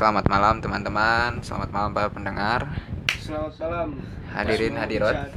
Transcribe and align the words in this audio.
Selamat 0.00 0.24
malam 0.32 0.64
teman-teman, 0.64 1.44
selamat 1.44 1.76
malam 1.76 1.92
para 1.92 2.08
pendengar. 2.08 2.72
Selamat 3.20 3.52
malam. 3.60 4.00
Hadirin 4.32 4.80
hadirat. 4.80 5.28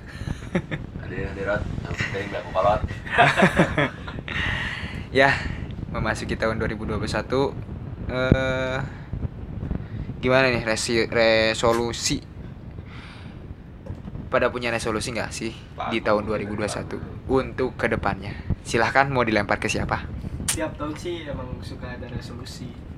Hadirin 1.04 1.28
hadirat, 1.36 1.59
yang 1.68 1.96
penting 2.00 2.32
gak 2.32 2.43
kolot. 2.47 2.82
Ya, 5.11 5.36
memasuki 5.91 6.39
tahun 6.39 6.64
2021 6.64 6.96
eh 6.96 8.79
gimana 10.23 10.47
nih 10.47 10.64
resi- 10.64 11.11
resolusi? 11.11 12.23
Pada 14.32 14.48
punya 14.48 14.71
resolusi 14.71 15.11
nggak 15.11 15.32
sih 15.36 15.51
di 15.92 16.00
tahun 16.00 16.23
2021 16.23 17.28
untuk 17.28 17.75
ke 17.75 17.92
depannya? 17.92 18.32
Silahkan 18.64 19.11
mau 19.11 19.28
dilempar 19.28 19.59
ke 19.59 19.68
siapa? 19.68 20.07
Tiap 20.48 20.79
tahun 20.79 20.95
sih 20.95 21.28
emang 21.28 21.51
suka 21.59 22.00
ada 22.00 22.07
resolusi. 22.07 22.93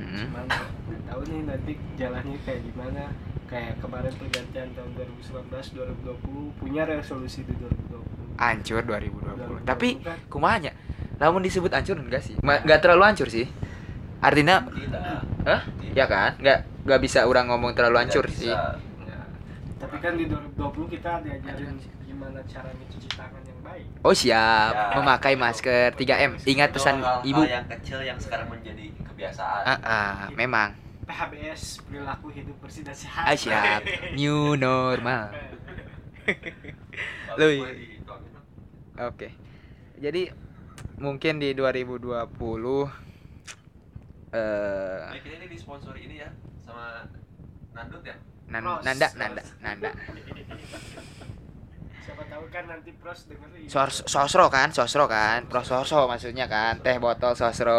Mm-mm. 0.00 0.26
Cuman 0.26 0.44
nggak 0.46 1.02
tahu 1.06 1.20
nih 1.26 1.40
nanti 1.44 1.72
jalannya 1.94 2.36
kayak 2.40 2.60
gimana. 2.64 3.02
Kayak 3.46 3.72
kemarin 3.78 4.12
pergantian 4.14 4.68
tahun 4.72 4.90
2019 4.94 5.74
2020 6.06 6.54
punya 6.56 6.82
resolusi 6.84 7.42
di 7.42 7.50
2020. 7.52 8.38
Ancur 8.38 8.80
2020. 8.80 9.60
2020 9.60 9.66
Tapi 9.66 9.88
kan. 9.98 10.16
kumanya, 10.26 10.72
namun 11.16 11.42
disebut 11.42 11.68
ancur 11.68 11.98
enggak 11.98 12.22
sih? 12.22 12.38
Ma- 12.40 12.58
Nggak 12.58 12.78
terlalu 12.80 13.02
ancur 13.04 13.26
sih. 13.26 13.50
Artinya, 14.18 14.62
Tidak. 14.62 15.02
Hah? 15.44 15.60
Ya 15.90 16.06
kan? 16.06 16.38
Nggak 16.38 16.58
nggak 16.80 17.00
bisa 17.00 17.24
orang 17.24 17.48
ngomong 17.48 17.72
terlalu 17.72 17.96
hancur 17.98 18.24
Tidak 18.24 18.38
sih. 18.38 18.48
bisa. 18.48 18.78
Ya. 19.02 19.20
Tapi 19.76 19.96
kan 19.98 20.12
di 20.14 20.24
2020 20.24 20.86
kita 20.88 21.18
diajarin 21.20 21.74
gimana 22.00 22.38
cara 22.46 22.70
mencuci 22.70 23.08
tangan 23.10 23.42
yang 23.42 23.60
baik. 23.60 23.84
Oh 24.00 24.14
siap, 24.14 24.72
Ya. 24.72 24.94
memakai 24.94 25.34
masker 25.34 25.90
3M. 25.92 26.38
Ingat 26.38 26.70
pesan 26.70 27.02
ibu. 27.22 27.42
yang 27.42 27.66
kecil 27.68 27.98
yang 28.00 28.16
sekarang 28.16 28.46
menjadi 28.46 28.94
kebiasaan. 29.20 29.62
Ah, 29.62 29.78
ah, 29.84 30.16
memang. 30.32 30.72
PHBS 31.04 31.84
perilaku 31.84 32.32
hidup 32.32 32.56
bersih 32.62 32.80
dan 32.80 32.96
sehat. 32.96 33.28
Ah 33.28 33.36
siap, 33.36 33.82
new 34.18 34.56
normal. 34.56 35.28
Lu- 37.36 37.66
Bang. 38.06 38.22
Oke. 39.10 39.28
Jadi 40.00 40.30
mungkin 40.96 41.36
di 41.36 41.52
2020 41.52 42.16
eh 44.30 45.02
Baik, 45.10 45.26
ini 45.26 45.46
disponsori 45.50 46.06
ini 46.06 46.22
ya 46.22 46.30
sama 46.62 47.02
Nandut 47.74 48.06
ya. 48.06 48.14
nan- 48.46 48.80
nanda 48.80 49.08
nanda 49.18 49.42
nanda. 49.60 49.90
Siapa 52.00 52.22
tahu 52.26 52.44
kan 52.48 52.64
nanti 52.66 52.90
pros 52.96 53.28
dengerin. 53.28 53.68
Sos- 53.68 54.04
sosro 54.04 54.48
kan, 54.48 54.72
sosro 54.72 55.04
kan, 55.06 55.44
pro 55.46 55.60
sosro 55.62 56.08
maksudnya 56.08 56.46
kan, 56.46 56.80
teh 56.80 56.96
botol 56.96 57.36
sosro 57.36 57.76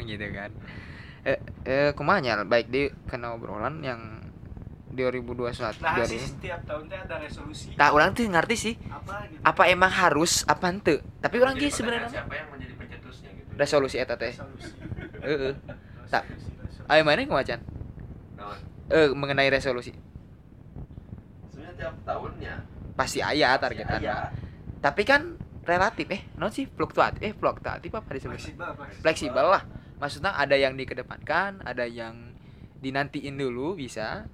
gitu 0.00 0.26
kan. 0.32 0.50
Eh, 1.22 1.36
eh 1.64 1.90
kumanya 1.92 2.40
baik 2.42 2.72
di 2.72 2.88
kena 3.04 3.36
obrolan 3.36 3.84
yang 3.84 4.00
2021 4.90 5.78
Nah, 5.78 6.02
2000. 6.02 6.08
sih 6.08 6.18
setiap 6.18 6.60
tahun 6.66 6.88
teh 6.88 6.98
ada 6.98 7.16
resolusi. 7.20 7.76
Tak 7.76 7.90
orang 7.92 8.10
tuh 8.10 8.26
ngerti 8.26 8.56
sih 8.56 8.74
Apa 8.88 9.28
gitu? 9.28 9.38
apa 9.44 9.62
emang 9.68 9.92
harus 9.92 10.42
apa 10.44 10.66
ente 10.66 10.98
tapi 11.20 11.36
orang 11.38 11.54
gitu 11.54 11.70
pertanyaan 11.70 11.78
sebenarnya 11.78 12.10
siapa 12.10 12.32
yang 12.34 12.48
menjadi 12.50 12.74
pencetusnya 12.74 13.30
gitu. 13.36 13.50
resolusi 13.54 13.96
eta 14.02 14.16
teh. 14.18 14.34
Heeh. 15.22 15.52
Tak. 16.10 16.24
Ayo 16.90 17.02
mana 17.06 17.22
kumacan 17.22 17.60
eh 18.90 19.06
mengenai 19.14 19.46
resolusi 19.46 19.94
sebenarnya 21.46 21.74
tiap 21.78 21.94
tahunnya 22.02 22.54
pasti 22.94 23.22
aya 23.24 23.56
targetan 23.56 24.00
ya. 24.02 24.30
tapi 24.80 25.04
kan 25.04 25.40
relatif 25.64 26.08
eh 26.10 26.22
non 26.40 26.50
sih 26.50 26.66
fluktuatif 26.66 27.20
eh 27.20 27.32
fluktuatif 27.36 27.90
apa 27.92 28.10
disebut? 28.16 28.34
Fleksibel, 28.36 28.70
fleksibel. 28.74 29.02
fleksibel 29.04 29.46
lah. 29.46 29.62
Maksudnya 30.00 30.32
ada 30.32 30.56
yang 30.56 30.74
dikedepankan 30.74 31.60
ada 31.62 31.84
yang 31.84 32.34
dinantiin 32.80 33.36
dulu 33.36 33.76
bisa. 33.76 34.24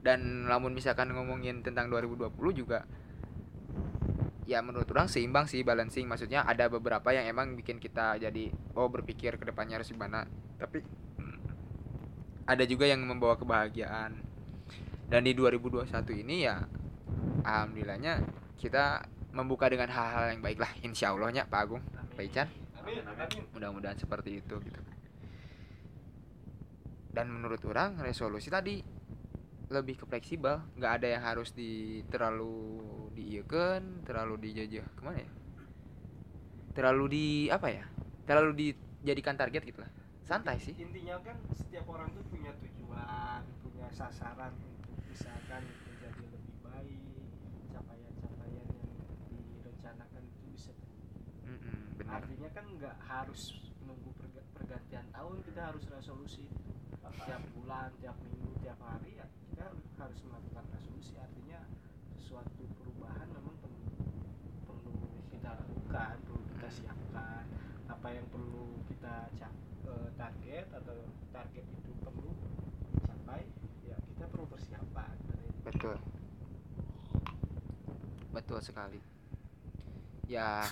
Dan 0.00 0.48
namun 0.48 0.72
misalkan 0.72 1.12
ngomongin 1.12 1.60
tentang 1.60 1.92
2020 1.92 2.32
juga 2.56 2.88
ya 4.48 4.64
menurut 4.64 4.88
orang 4.90 5.06
seimbang 5.12 5.44
sih 5.44 5.60
balancing. 5.60 6.08
Maksudnya 6.08 6.48
ada 6.48 6.72
beberapa 6.72 7.12
yang 7.12 7.28
emang 7.28 7.52
bikin 7.54 7.76
kita 7.76 8.16
jadi 8.16 8.48
oh 8.74 8.88
berpikir 8.88 9.36
ke 9.36 9.44
depannya 9.44 9.76
harus 9.76 9.92
gimana. 9.92 10.24
Tapi 10.56 10.80
ada 12.48 12.64
juga 12.64 12.88
yang 12.88 13.04
membawa 13.04 13.36
kebahagiaan. 13.36 14.16
Dan 15.10 15.26
di 15.26 15.36
2021 15.36 16.22
ini 16.22 16.48
ya 16.48 16.64
alhamdulillahnya 17.46 18.24
kita 18.60 19.06
membuka 19.30 19.70
dengan 19.70 19.88
hal-hal 19.88 20.34
yang 20.34 20.42
baik 20.42 20.58
lah 20.58 20.72
insya 20.82 21.14
Allahnya 21.14 21.46
Pak 21.46 21.60
Agung 21.62 21.82
Amin. 21.94 22.14
Pak 22.16 22.24
Ican 22.26 22.48
mudah-mudahan 23.54 23.98
seperti 24.00 24.42
itu 24.42 24.56
gitu. 24.60 24.80
Dan 27.10 27.26
menurut 27.30 27.58
orang 27.66 27.98
resolusi 28.02 28.50
tadi 28.50 28.82
lebih 29.70 30.02
ke 30.02 30.04
fleksibel. 30.06 30.62
Nggak 30.78 30.92
ada 31.02 31.06
yang 31.10 31.22
harus 31.22 31.54
di 31.54 32.02
terlalu 32.10 32.82
diiakan 33.14 34.02
terlalu 34.02 34.50
dijajah 34.50 34.86
ke 34.94 35.00
mana 35.02 35.22
ya? 35.22 35.30
Terlalu 36.74 37.04
di 37.10 37.26
apa 37.50 37.66
ya? 37.70 37.86
Terlalu 38.26 38.50
dijadikan 38.58 39.38
target 39.38 39.62
gitu 39.66 39.82
lah. 39.82 39.90
Santai 40.26 40.62
sih. 40.62 40.74
Intinya 40.78 41.18
kan 41.22 41.38
setiap 41.54 41.86
orang 41.90 42.10
tuh 42.14 42.22
punya 42.30 42.54
tujuan, 42.62 43.42
punya 43.62 43.90
sasaran 43.90 44.54
untuk 44.54 44.94
misalkan 45.10 45.66
menjadi 45.66 46.22
lebih 46.30 46.54
baik, 46.62 47.02
capaian-capaian 47.74 48.66
yang 48.70 48.90
direncanakan 49.34 50.22
itu 50.22 50.46
bisa 50.54 50.70
terwujud. 50.78 51.22
Mm-mm, 51.50 51.78
benar 52.10 52.26
Artinya 52.26 52.50
kan 52.50 52.64
nggak 52.74 52.96
harus 53.06 53.42
menunggu 53.78 54.10
perga- 54.18 54.46
pergantian 54.50 55.06
tahun 55.14 55.36
kita 55.46 55.60
harus 55.62 55.84
resolusi 55.86 56.50
tiap 57.22 57.42
bulan, 57.54 57.94
tiap 58.02 58.16
minggu, 58.26 58.50
tiap 58.66 58.78
hari 58.82 59.14
ya 59.14 59.26
kita 59.50 59.70
harus 59.98 60.18
melakukan 60.26 60.64
resolusi. 60.74 61.14
Artinya 61.14 61.62
sesuatu 62.18 62.66
perubahan 62.82 63.30
memang 63.30 63.54
perlu 63.62 63.78
perlu 64.66 64.94
kita 65.30 65.54
lakukan, 65.54 66.14
perlu 66.26 66.42
kita 66.58 66.68
siapkan. 66.70 67.44
Apa 67.86 68.08
yang 68.10 68.26
perlu 68.30 68.74
kita 68.90 69.30
cap- 69.38 69.62
eh, 69.86 70.10
target 70.18 70.66
atau 70.74 70.96
target 71.30 71.62
itu 71.62 71.92
perlu 72.02 72.30
dicapai, 72.90 73.46
ya 73.86 73.96
kita 74.10 74.24
perlu 74.26 74.46
persiapan. 74.50 75.14
betul 75.60 75.94
betul 78.32 78.58
sekali 78.64 78.98
ya 80.26 80.64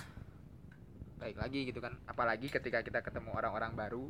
baik 1.19 1.37
lagi 1.37 1.67
gitu 1.67 1.83
kan. 1.83 1.99
Apalagi 2.07 2.47
ketika 2.47 2.79
kita 2.79 3.03
ketemu 3.03 3.35
orang-orang 3.35 3.75
baru 3.75 4.07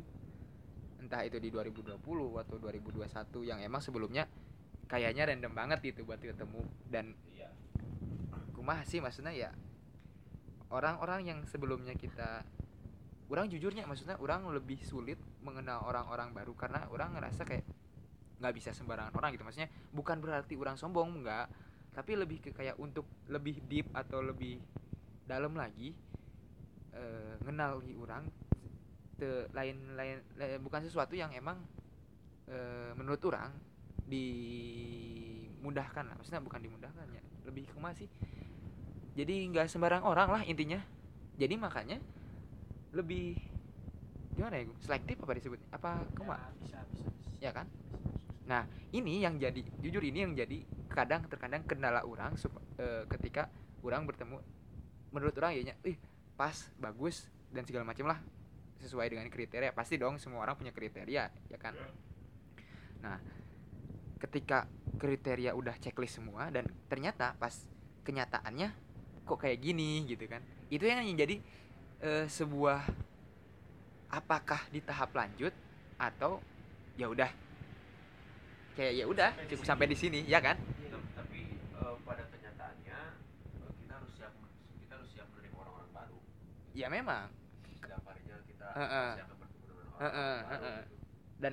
entah 1.02 1.26
itu 1.26 1.42
di 1.42 1.50
2020 1.50 1.98
atau 2.38 2.56
2021 2.62 3.50
yang 3.50 3.58
emang 3.58 3.82
sebelumnya 3.82 4.30
kayaknya 4.86 5.26
random 5.26 5.52
banget 5.52 5.78
gitu 5.82 6.06
buat 6.06 6.22
ketemu. 6.22 6.62
Dan 6.86 7.12
Iya. 7.34 7.50
kumaha 8.54 8.86
sih 8.86 9.02
maksudnya 9.02 9.34
ya 9.34 9.50
orang-orang 10.70 11.26
yang 11.26 11.38
sebelumnya 11.50 11.98
kita 11.98 12.46
orang 13.30 13.46
jujurnya 13.50 13.86
maksudnya 13.86 14.18
orang 14.18 14.46
lebih 14.50 14.78
sulit 14.86 15.18
mengenal 15.42 15.82
orang-orang 15.86 16.30
baru 16.30 16.54
karena 16.54 16.86
orang 16.90 17.14
ngerasa 17.18 17.42
kayak 17.46 17.66
nggak 18.40 18.54
bisa 18.56 18.70
sembarangan 18.72 19.12
orang 19.18 19.36
gitu. 19.36 19.44
Maksudnya 19.44 19.70
bukan 19.92 20.16
berarti 20.22 20.54
orang 20.56 20.78
sombong 20.78 21.20
enggak 21.20 21.50
tapi 21.90 22.14
lebih 22.14 22.38
ke 22.38 22.50
kayak 22.54 22.78
untuk 22.78 23.02
lebih 23.26 23.58
deep 23.66 23.90
atau 23.90 24.22
lebih 24.22 24.62
dalam 25.26 25.58
lagi 25.58 25.90
eh 26.94 27.34
ngenali 27.46 27.94
orang 27.98 28.24
te 29.20 29.46
lain 29.52 29.76
lain 29.94 30.16
lain- 30.36 30.60
bukan 30.64 30.80
sesuatu 30.82 31.14
yang 31.14 31.30
emang 31.36 31.60
eh, 32.50 32.92
menurut 32.96 33.20
orang 33.30 33.52
dimudahkan 34.10 36.04
lah. 36.08 36.14
Maksudnya 36.18 36.42
bukan 36.42 36.60
dimudahkan 36.62 37.06
ya 37.14 37.22
lebih 37.46 37.64
ke 37.70 37.78
sih. 37.94 38.08
Jadi 39.14 39.34
nggak 39.54 39.66
sembarang 39.70 40.02
orang 40.06 40.28
lah 40.30 40.42
intinya. 40.46 40.80
Jadi 41.38 41.54
makanya 41.56 41.98
lebih 42.94 43.38
gimana 44.34 44.62
ya 44.62 44.64
selektif 44.82 45.16
apa 45.22 45.32
disebutnya? 45.36 45.68
Apa 45.74 45.90
kumaha 46.16 46.48
Ya, 46.50 46.54
bisa, 46.62 46.78
bisa, 46.90 47.06
bisa. 47.06 47.36
ya 47.42 47.50
kan? 47.54 47.66
Nah, 48.46 48.66
ini 48.90 49.22
yang 49.22 49.38
jadi 49.38 49.62
jujur 49.78 50.02
ini 50.02 50.26
yang 50.26 50.32
jadi 50.34 50.58
kadang 50.90 51.22
terkadang 51.30 51.62
kendala 51.66 52.02
orang 52.02 52.34
eh, 52.78 53.04
ketika 53.06 53.46
orang 53.86 54.06
bertemu 54.06 54.38
menurut 55.14 55.34
orang 55.38 55.54
ya 55.54 55.74
ih 55.86 55.96
pas 56.40 56.56
bagus 56.80 57.28
dan 57.52 57.68
segala 57.68 57.84
macam 57.84 58.08
lah. 58.08 58.16
Sesuai 58.80 59.12
dengan 59.12 59.28
kriteria. 59.28 59.76
Pasti 59.76 60.00
dong 60.00 60.16
semua 60.16 60.40
orang 60.40 60.56
punya 60.56 60.72
kriteria 60.72 61.28
ya 61.28 61.58
kan? 61.60 61.76
Nah 63.04 63.20
ketika 64.20 64.64
kriteria 64.96 65.52
udah 65.52 65.76
checklist 65.80 66.20
semua 66.20 66.48
dan 66.48 66.64
ternyata 66.88 67.36
pas 67.36 67.52
kenyataannya 68.04 68.72
kok 69.28 69.36
kayak 69.36 69.60
gini 69.60 70.08
gitu 70.08 70.24
kan? 70.24 70.40
Itu 70.72 70.88
yang 70.88 71.04
jadi 71.12 71.44
eh, 72.00 72.24
sebuah 72.24 72.88
apakah 74.08 74.64
di 74.72 74.80
tahap 74.80 75.12
lanjut 75.12 75.52
atau 76.00 76.40
ya 76.96 77.12
udah. 77.12 77.28
Kayak 78.80 78.92
ya 78.96 79.04
udah 79.04 79.30
cukup 79.50 79.66
sampai 79.66 79.92
di 79.92 79.96
sini 79.98 80.24
ya 80.24 80.38
kan 80.40 80.56
Tapi 81.12 81.40
eh, 81.52 81.94
pada 82.06 82.22
kenyataannya 82.32 82.98
eh, 83.60 83.72
kita 83.82 83.92
harus 83.92 84.12
siap 84.16 84.32
kita 84.80 84.92
harus 84.96 85.10
siap 85.12 85.26
menerima 85.36 85.56
orang-orang 85.58 85.90
baru. 85.92 86.18
Ya 86.80 86.88
memang. 86.88 87.28
Harinya 87.84 88.36
kita 88.48 88.66
bertemu 88.72 89.12
dengan 89.12 89.28
orang 89.36 89.52
baru. 90.00 90.48
heeh. 90.56 90.80
dan 91.40 91.52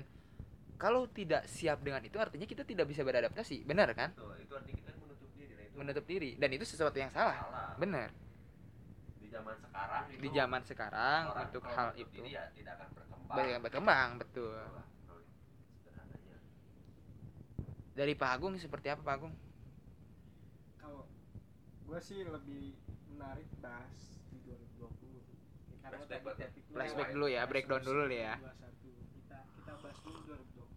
kalau 0.78 1.10
tidak 1.10 1.50
siap 1.50 1.82
dengan 1.82 2.06
itu 2.06 2.16
artinya 2.22 2.46
kita 2.46 2.62
tidak 2.64 2.86
bisa 2.86 3.02
beradaptasi. 3.02 3.66
Benar 3.66 3.92
kan? 3.98 4.14
Tuh, 4.14 4.38
itu 4.38 4.54
artinya 4.54 4.78
kita 4.78 4.92
menutup 5.02 5.30
diri. 5.34 5.54
Nah, 5.58 5.66
itu 5.66 5.76
menutup 5.76 6.06
diri. 6.06 6.32
Dan 6.38 6.50
itu 6.54 6.66
sesuatu 6.70 6.98
yang 7.02 7.10
salah. 7.10 7.34
Salah. 7.34 7.74
Benar. 7.82 8.10
Di 9.18 9.28
zaman 9.34 9.56
sekarang 9.58 10.04
itu 10.08 10.22
di 10.22 10.30
zaman 10.32 10.62
sekarang 10.64 11.22
orang 11.28 11.46
untuk 11.50 11.64
hal 11.66 11.88
menutup 11.92 12.04
itu 12.06 12.18
diri 12.22 12.30
ya 12.38 12.44
tidak 12.54 12.74
akan 12.78 12.90
berkembang. 12.94 13.36
Banyak 13.36 13.60
berkembang 13.66 14.10
betul. 14.22 14.62
Sederhananya. 15.82 16.38
Dari 17.98 18.14
Pak 18.14 18.30
Agung 18.30 18.54
seperti 18.62 18.88
apa 18.94 19.02
Pak 19.02 19.16
Agung? 19.18 19.34
Kalau 20.78 21.10
gue 21.90 22.00
sih 22.06 22.22
lebih 22.22 22.78
menarik 23.10 23.50
bahas 23.58 24.22
di 24.30 24.38
2020 24.46 24.78
Ya, 24.78 25.26
karena 25.26 25.74
Flashback 25.88 26.50
Flashback 26.70 27.10
dulu 27.12 27.28
ya, 27.28 27.42
breakdown 27.46 27.82
dulu 27.82 28.04
ya. 28.10 28.36
2021. 28.38 28.48
kita 29.18 29.38
kita 29.56 29.72
bahas 29.80 29.98
dulu 30.02 30.20
2020 30.26 30.68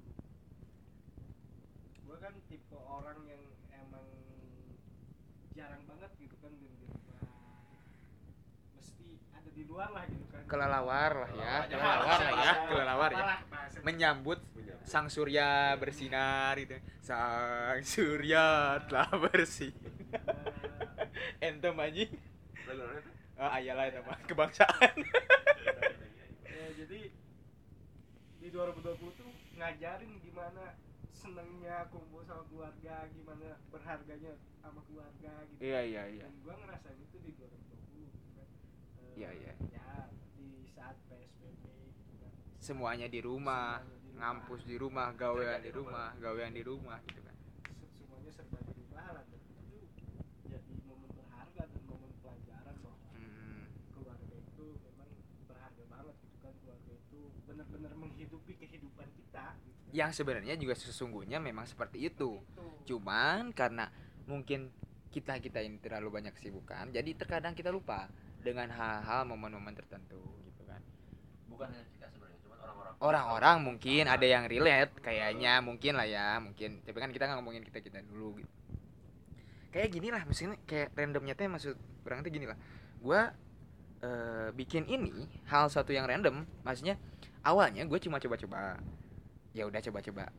gue 2.01 2.17
kan 2.19 2.35
tipe 2.47 2.77
orang 2.77 3.19
yang 3.25 3.43
emang 3.73 4.07
jarang 5.53 5.83
banget 5.85 6.11
gitu 6.19 6.37
kan 6.39 6.51
rumah. 6.51 6.91
Mesti 8.75 9.07
ada 9.31 9.51
di 9.51 9.63
luar 9.65 9.89
lah 9.91 10.05
gitu 10.07 10.25
kan. 10.29 10.43
Kelelawar 10.47 11.13
lah 11.17 11.31
ya 11.31 11.55
Kelelawar, 11.67 12.19
lah 12.19 12.33
ya 12.35 12.53
kelelawar. 12.67 13.11
ya. 13.15 13.25
Menyambut 13.83 14.39
sang 14.83 15.07
surya 15.07 15.79
bersinar 15.79 16.59
gitu. 16.59 16.75
Sang 17.01 17.79
surya 17.85 18.79
telah 18.91 19.11
bersinar. 19.17 19.79
Eh, 21.39 21.47
entem 21.47 21.77
aja? 21.79 22.05
Oh 23.41 23.51
ayalah 23.51 23.85
itu 23.89 24.01
mah. 24.05 24.19
Kebangsaan. 24.25 24.97
Ya 26.51 26.67
jadi 26.77 27.01
di 28.37 28.49
2020 28.49 28.85
tuh 29.17 29.31
ngajarin 29.55 30.13
gimana 30.21 30.77
senengnya 31.11 31.89
kumpul 31.89 32.21
sama 32.23 32.45
keluarga 32.47 33.09
gimana 33.11 33.49
berharganya 33.69 34.33
sama 34.59 34.81
keluarga 34.85 35.33
gitu. 35.49 35.61
Iya 35.61 35.81
iya 35.83 36.03
iya. 36.11 36.25
Dan 36.25 36.37
gua 36.41 36.55
ngerasain 36.59 37.01
itu 37.01 37.17
di 37.19 37.33
2020 37.35 38.13
gitu 38.13 38.31
kan. 38.35 38.49
Eh, 39.01 39.15
Iya, 39.17 39.31
iya. 39.35 39.53
ya 39.73 39.89
di 40.35 40.69
saat 40.69 40.97
PSBB 41.09 41.65
gitu 41.97 42.15
kan. 42.19 42.33
Semuanya 42.59 43.09
di 43.09 43.21
rumah 43.21 43.81
Semuanya 43.81 43.97
di 43.97 44.09
rumah. 44.11 44.19
ngampus 44.21 44.61
di 44.65 44.77
rumah 44.77 45.09
gawean 45.17 45.61
di 45.61 45.71
rumah. 45.73 46.09
gawean 46.19 46.53
di 46.53 46.63
rumah 46.63 46.99
gitu 47.09 47.21
kan 47.25 47.37
Se- 47.73 47.93
semuanya 47.97 48.31
serba 48.31 48.61
di 48.61 48.73
rumah 48.77 49.07
lah 49.17 49.25
dan 49.25 49.41
itu 49.41 49.89
jadi 50.45 50.75
momen 50.85 51.09
berharga 51.15 51.63
dan 51.65 51.83
momen 51.89 52.13
pelajaran 52.21 52.77
bahwa 52.85 52.99
Hmm, 53.11 53.65
keluarga 53.91 54.37
itu 54.39 54.67
memang 54.81 55.09
berharga 55.45 55.83
banget 55.89 56.17
gitu 56.21 56.37
kan 56.39 56.53
keluarga 56.61 56.93
itu 56.95 57.21
benar-benar 57.45 57.93
menghidupi 58.51 58.67
kehidupan 58.67 59.07
kita 59.15 59.45
gitu. 59.63 59.79
Yang 59.95 60.11
sebenarnya 60.23 60.55
juga 60.59 60.75
sesungguhnya 60.75 61.39
memang 61.39 61.67
seperti 61.67 62.11
itu. 62.11 62.43
Itu 62.43 62.67
cuman 62.91 63.55
karena 63.55 63.87
mungkin 64.27 64.75
kita 65.11 65.39
kita 65.43 65.59
ini 65.63 65.79
terlalu 65.83 66.23
banyak 66.23 66.31
kesibukan 66.39 66.95
jadi 66.95 67.19
terkadang 67.19 67.51
kita 67.51 67.75
lupa 67.75 68.07
dengan 68.47 68.71
hal-hal 68.71 69.27
momen-momen 69.27 69.75
tertentu 69.75 70.23
gitu 70.47 70.63
kan. 70.65 70.79
Bukan 71.51 71.67
hanya 71.67 71.87
kita 71.99 72.07
sebenarnya 72.15 72.39
cuman 72.47 72.59
orang-orang. 72.63 72.95
Orang-orang 73.03 73.57
mungkin 73.63 74.05
ada 74.07 74.27
yang 74.27 74.45
relate 74.47 74.95
kayaknya 75.03 75.59
mungkin 75.61 75.99
lah 75.99 76.07
ya 76.07 76.39
mungkin. 76.39 76.81
Tapi 76.87 76.99
kan 76.99 77.11
kita 77.11 77.27
nggak 77.27 77.39
ngomongin 77.43 77.63
kita 77.67 77.83
kita 77.83 78.03
dulu 78.07 78.39
gitu. 78.41 78.51
Kayak 79.71 79.89
gini 79.95 80.09
lah 80.11 80.23
maksudnya 80.27 80.59
kayak 80.67 80.95
randomnya 80.99 81.35
teh 81.39 81.47
maksud 81.47 81.75
orang 82.07 82.23
tuh 82.27 82.33
gini 82.33 82.47
lah. 82.49 82.59
Gua 83.03 83.35
eh, 84.01 84.49
bikin 84.57 84.89
ini 84.89 85.27
hal 85.51 85.69
satu 85.69 85.93
yang 85.93 86.09
random 86.09 86.47
maksudnya 86.65 86.97
awalnya 87.45 87.85
gue 87.87 87.99
cuma 88.03 88.21
coba-coba 88.21 88.81
ya 89.57 89.67
udah 89.67 89.81
coba-coba. 89.83 90.31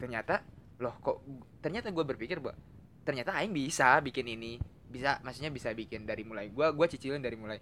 Ternyata 0.00 0.44
loh 0.82 0.94
kok 0.98 1.22
ternyata 1.62 1.94
gue 1.94 2.04
berpikir 2.04 2.42
bahwa 2.42 2.58
ternyata 3.04 3.36
aing 3.36 3.52
bisa 3.52 4.00
bikin 4.00 4.26
ini 4.26 4.58
bisa 4.88 5.18
maksudnya 5.26 5.50
bisa 5.50 5.74
bikin 5.74 6.06
dari 6.06 6.22
mulai 6.22 6.48
gua 6.54 6.70
gua 6.70 6.86
cicilin 6.86 7.20
dari 7.20 7.34
mulai 7.34 7.58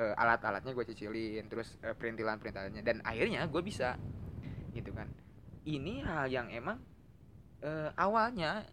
eh, 0.00 0.14
alat-alatnya 0.16 0.72
gue 0.72 0.84
cicilin 0.88 1.44
terus 1.46 1.76
eh, 1.84 1.92
perintilan-perintilannya 1.92 2.82
dan 2.82 3.04
akhirnya 3.04 3.44
gue 3.46 3.62
bisa 3.62 4.00
gitu 4.72 4.90
kan. 4.96 5.08
Ini 5.68 6.00
hal 6.06 6.26
yang 6.32 6.48
emang 6.48 6.80
eh, 7.60 7.90
awalnya 8.00 8.64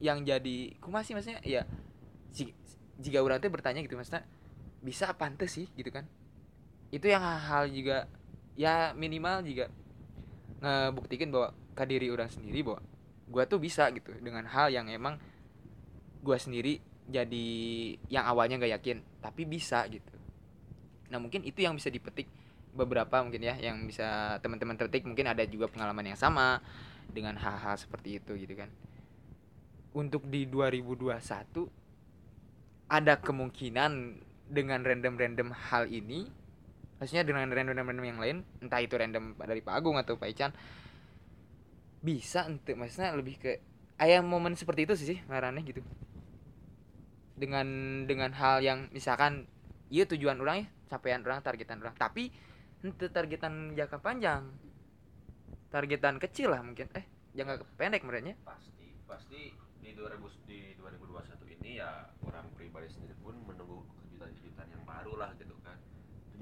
yang 0.00 0.24
jadi 0.24 0.74
kumasi 0.82 1.14
maksudnya 1.14 1.40
ya 1.44 1.62
jika 2.98 3.18
orang 3.22 3.38
tuh 3.42 3.50
bertanya 3.50 3.82
gitu 3.84 3.94
maksudnya 3.94 4.26
bisa 4.84 5.12
apa 5.12 5.30
sih? 5.46 5.68
gitu 5.76 5.92
kan. 5.92 6.08
Itu 6.88 7.08
yang 7.12 7.22
hal 7.22 7.68
juga 7.68 8.08
ya 8.54 8.94
minimal 8.94 9.42
juga 9.42 9.66
ngebuktikan 10.62 11.28
bahwa 11.34 11.48
ke 11.74 11.84
diri 11.90 12.08
orang 12.08 12.30
sendiri 12.30 12.62
bahwa 12.62 12.80
gua 13.28 13.44
tuh 13.44 13.58
bisa 13.58 13.90
gitu 13.90 14.14
dengan 14.22 14.46
hal 14.46 14.70
yang 14.70 14.86
emang 14.88 15.18
gua 16.22 16.38
sendiri 16.38 16.80
jadi 17.04 17.46
yang 18.08 18.24
awalnya 18.24 18.56
nggak 18.56 18.72
yakin 18.80 18.98
tapi 19.20 19.44
bisa 19.44 19.84
gitu. 19.92 20.14
Nah 21.12 21.20
mungkin 21.20 21.44
itu 21.44 21.60
yang 21.60 21.76
bisa 21.76 21.92
dipetik 21.92 22.26
beberapa 22.74 23.22
mungkin 23.22 23.44
ya 23.44 23.54
yang 23.60 23.86
bisa 23.86 24.40
teman-teman 24.42 24.74
tertik 24.74 25.06
mungkin 25.06 25.30
ada 25.30 25.46
juga 25.46 25.70
pengalaman 25.70 26.10
yang 26.10 26.18
sama 26.18 26.58
dengan 27.06 27.36
hal-hal 27.38 27.76
seperti 27.76 28.18
itu 28.18 28.34
gitu 28.40 28.56
kan. 28.56 28.72
Untuk 29.94 30.26
di 30.26 30.48
2021 30.50 31.14
ada 32.90 33.14
kemungkinan 33.20 33.92
dengan 34.50 34.80
random-random 34.82 35.54
hal 35.54 35.86
ini 35.88 36.26
maksudnya 36.98 37.26
dengan 37.26 37.50
random-random 37.50 38.06
yang 38.06 38.20
lain 38.20 38.36
entah 38.62 38.80
itu 38.80 38.94
random 38.94 39.34
dari 39.38 39.60
Pak 39.60 39.74
Agung 39.74 39.96
atau 39.98 40.14
Pak 40.16 40.28
Ican 40.30 40.52
bisa 42.04 42.44
untuk 42.44 42.76
maksudnya 42.76 43.16
lebih 43.16 43.40
ke 43.40 43.52
ayam 43.96 44.28
momen 44.28 44.52
seperti 44.52 44.84
itu 44.84 44.94
sih 44.98 45.18
ngarannya 45.24 45.64
gitu. 45.64 45.80
Dengan 47.34 47.66
dengan 48.04 48.30
hal 48.36 48.60
yang 48.60 48.92
misalkan 48.92 49.48
iya 49.88 50.04
tujuan 50.04 50.38
orang 50.38 50.64
ya 50.64 50.66
capaian 50.92 51.24
orang 51.24 51.40
targetan 51.40 51.80
orang. 51.80 51.96
Tapi 51.96 52.28
itu 52.84 53.06
targetan 53.08 53.72
jangka 53.72 53.98
panjang 54.04 54.44
targetan 55.72 56.20
kecil 56.20 56.52
lah 56.52 56.60
mungkin 56.60 56.86
eh 56.92 57.08
jangka 57.32 57.64
pendek 57.80 58.04
menurutnya. 58.04 58.36
Pasti 58.44 58.94
pasti 59.08 59.56
di 59.80 59.90
2000 59.96 60.20
di 60.46 60.76
2021 60.78 61.56
ini 61.60 61.80
ya 61.80 62.12
orang 62.22 62.46
pribadi 62.52 62.92
sendiri 62.92 63.16
pun 63.24 63.34
menunggu 63.48 63.82
kejutan-kejutan 64.04 64.68
yang 64.70 64.84
baru 64.84 65.16
lah 65.16 65.30
gitu 65.40 65.56
kan 65.64 65.76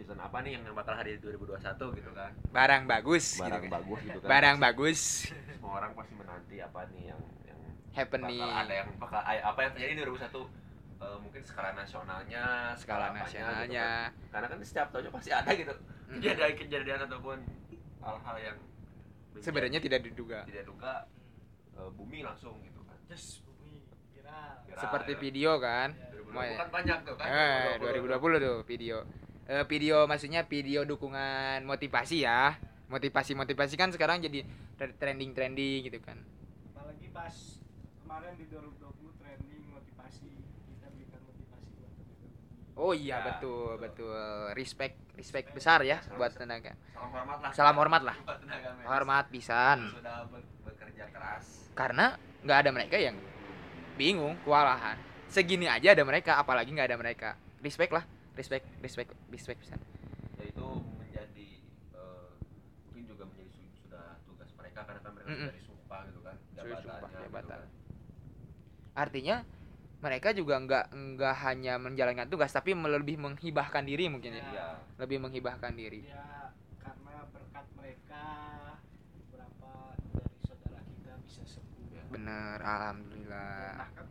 kejutan 0.02 0.18
apa 0.18 0.36
nih 0.42 0.50
yang 0.58 0.62
bakal 0.74 0.94
hadir 0.98 1.14
di 1.16 1.22
2021 1.30 1.98
gitu 2.02 2.10
kan. 2.10 2.30
Barang 2.50 2.82
bagus 2.90 3.24
barang 3.38 3.62
gitu 3.62 3.70
kan. 3.70 3.70
bagus 3.78 3.98
gitu 4.02 4.18
kan. 4.18 4.28
Barang 4.28 4.56
bagus. 4.58 5.00
Semua 5.30 5.72
orang 5.78 5.90
pasti 5.94 6.14
menanti 6.18 6.56
apa 6.58 6.80
nih 6.90 7.02
yang 7.14 7.20
yang 7.46 7.60
happening. 7.94 8.42
bakal 8.42 8.60
ada 8.66 8.74
yang 8.74 8.88
bakal 8.98 9.20
apa 9.22 9.58
yang 9.62 9.72
terjadi 9.78 9.92
di 9.94 10.02
2021 10.02 10.62
Eh, 11.02 11.18
mungkin 11.18 11.42
skala 11.42 11.74
nasionalnya 11.74 12.78
skala 12.78 13.10
gitu 13.10 13.18
nasionalnya. 13.26 13.90
kan. 14.06 14.30
karena 14.30 14.46
kan 14.54 14.58
setiap 14.62 14.86
tahunnya 14.94 15.10
pasti 15.10 15.30
ada 15.34 15.50
gitu. 15.50 15.74
Mm. 15.74 16.20
kejadian-kejadian 16.22 17.00
ataupun 17.10 17.38
hal-hal 17.98 18.36
yang 18.38 18.56
sebenarnya 19.42 19.80
tidak 19.82 20.00
diduga. 20.06 20.46
Tidak 20.46 20.62
duga 20.62 21.10
eh, 21.74 21.90
bumi 21.98 22.22
langsung 22.22 22.54
gitu 22.62 22.86
kan. 22.86 22.94
Just 23.10 23.42
bumi 23.42 23.82
viral. 24.14 24.62
Viral, 24.62 24.78
seperti 24.78 25.12
ya. 25.12 25.18
video 25.18 25.50
kan. 25.58 25.88
2020 26.22 26.38
ya? 26.38 26.56
kan 26.62 26.68
banyak 26.70 26.98
tuh 27.02 27.14
kan. 27.18 27.26
eh 27.26 27.66
2020 27.82 28.46
tuh 28.46 28.56
video 28.62 28.96
Eh, 29.44 29.64
video 29.66 30.06
maksudnya 30.06 30.46
video 30.46 30.86
dukungan 30.86 31.66
motivasi 31.66 32.22
ya. 32.22 32.54
Motivasi 32.86 33.32
motivasi 33.32 33.74
kan 33.74 33.90
sekarang 33.90 34.20
jadi 34.20 34.44
trending 34.76 35.32
trending 35.32 35.88
gitu 35.88 35.98
kan. 35.98 36.20
Apalagi 36.70 37.08
pas 37.10 37.34
kemarin 37.98 38.32
di 38.36 38.44
2020 38.46 38.78
trending 39.18 39.62
motivasi 39.66 40.28
kita 40.68 40.86
berikan 40.88 41.20
motivasi 41.24 41.68
buat 41.74 41.90
teman-teman. 41.90 42.76
Oh 42.76 42.92
iya 42.92 43.18
Ya, 43.18 43.26
betul 43.26 43.80
betul. 43.80 44.12
betul. 44.14 44.54
Respect 44.54 44.94
respect. 45.16 45.46
besar 45.50 45.82
ya 45.82 45.98
Salam 46.00 46.16
buat 46.16 46.30
besar. 46.30 46.40
tenaga. 46.40 46.72
salam 46.94 47.10
hormat 47.10 47.38
lah. 47.40 47.52
Salam 47.52 47.76
hormat 47.76 48.02
lah. 48.04 48.16
Tenaga 48.22 48.68
hormat 48.86 49.24
pisan. 49.26 49.78
Sudah 49.90 50.16
bekerja 50.62 51.04
keras. 51.10 51.44
Karena 51.74 52.06
nggak 52.42 52.58
ada 52.62 52.70
mereka 52.70 52.96
yang 52.96 53.16
bingung 53.96 54.38
kewalahan. 54.44 54.94
Segini 55.26 55.66
aja 55.66 55.96
ada 55.96 56.04
mereka 56.04 56.36
apalagi 56.36 56.70
nggak 56.70 56.88
ada 56.92 56.98
mereka. 57.00 57.30
Respect 57.58 57.90
lah 57.90 58.04
respect 58.34 58.64
respect 58.80 59.10
respect 59.28 59.58
pisan 59.60 59.80
ya 60.34 60.44
itu 60.44 60.66
menjadi 60.96 61.48
eh, 61.92 62.30
mungkin 62.84 63.04
juga 63.06 63.24
menjadi 63.24 63.50
su- 63.50 63.72
sudah 63.82 64.16
tugas 64.22 64.50
mereka 64.54 64.80
karena 64.82 65.00
kan 65.00 65.12
mereka 65.12 65.28
Mm-mm. 65.28 65.40
sudah 65.42 65.56
disumpah 65.56 66.00
gitu 66.06 66.20
kan 66.20 66.36
jabatannya 66.52 67.08
gitu 67.10 67.22
jabatan. 67.28 67.58
kan. 67.58 67.68
artinya 68.94 69.36
mereka 70.02 70.28
juga 70.30 70.54
nggak 70.58 70.84
nggak 70.90 71.34
hanya 71.42 71.74
menjalankan 71.78 72.26
tugas 72.26 72.50
tapi 72.50 72.74
lebih 72.74 73.16
menghibahkan 73.16 73.86
diri 73.86 74.10
mungkin 74.10 74.34
ya 74.34 74.44
iya 74.44 74.68
lebih 74.98 75.22
menghibahkan 75.22 75.72
diri 75.72 76.02
ya 76.04 76.50
karena 76.76 77.22
berkat 77.30 77.66
mereka 77.72 78.24
beberapa 79.14 79.70
dari 80.12 80.36
saudara 80.40 80.80
kita 80.82 81.12
bisa 81.22 81.42
sembuh 81.46 81.70
Ya. 81.92 82.02
bener 82.10 82.58
alhamdulillah 82.58 83.78
bahkan 83.78 84.06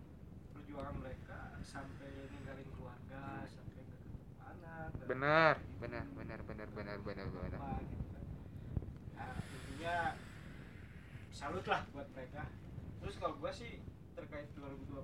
perjuangan 0.53 0.95
mereka 0.97 1.37
sampai 1.61 2.09
ninggalin 2.29 2.67
keluarga 2.71 3.23
sampai 3.45 3.81
nggak 3.83 3.99
ketemu 4.93 5.00
bener 5.11 5.55
ibu, 5.59 5.79
bener 5.81 6.05
bener 6.15 6.39
bener 6.71 6.97
bener 7.01 7.27
bener 7.27 7.51
apa 7.53 7.83
gitu 7.83 8.05
kan. 8.09 8.23
Nah, 9.13 9.35
intinya 9.45 9.95
salut 11.31 11.65
lah 11.65 11.81
buat 11.91 12.07
mereka 12.11 12.47
terus 12.99 13.15
kalau 13.17 13.35
gua 13.35 13.51
sih 13.51 13.81
terkait 14.13 14.47
2021 14.55 15.03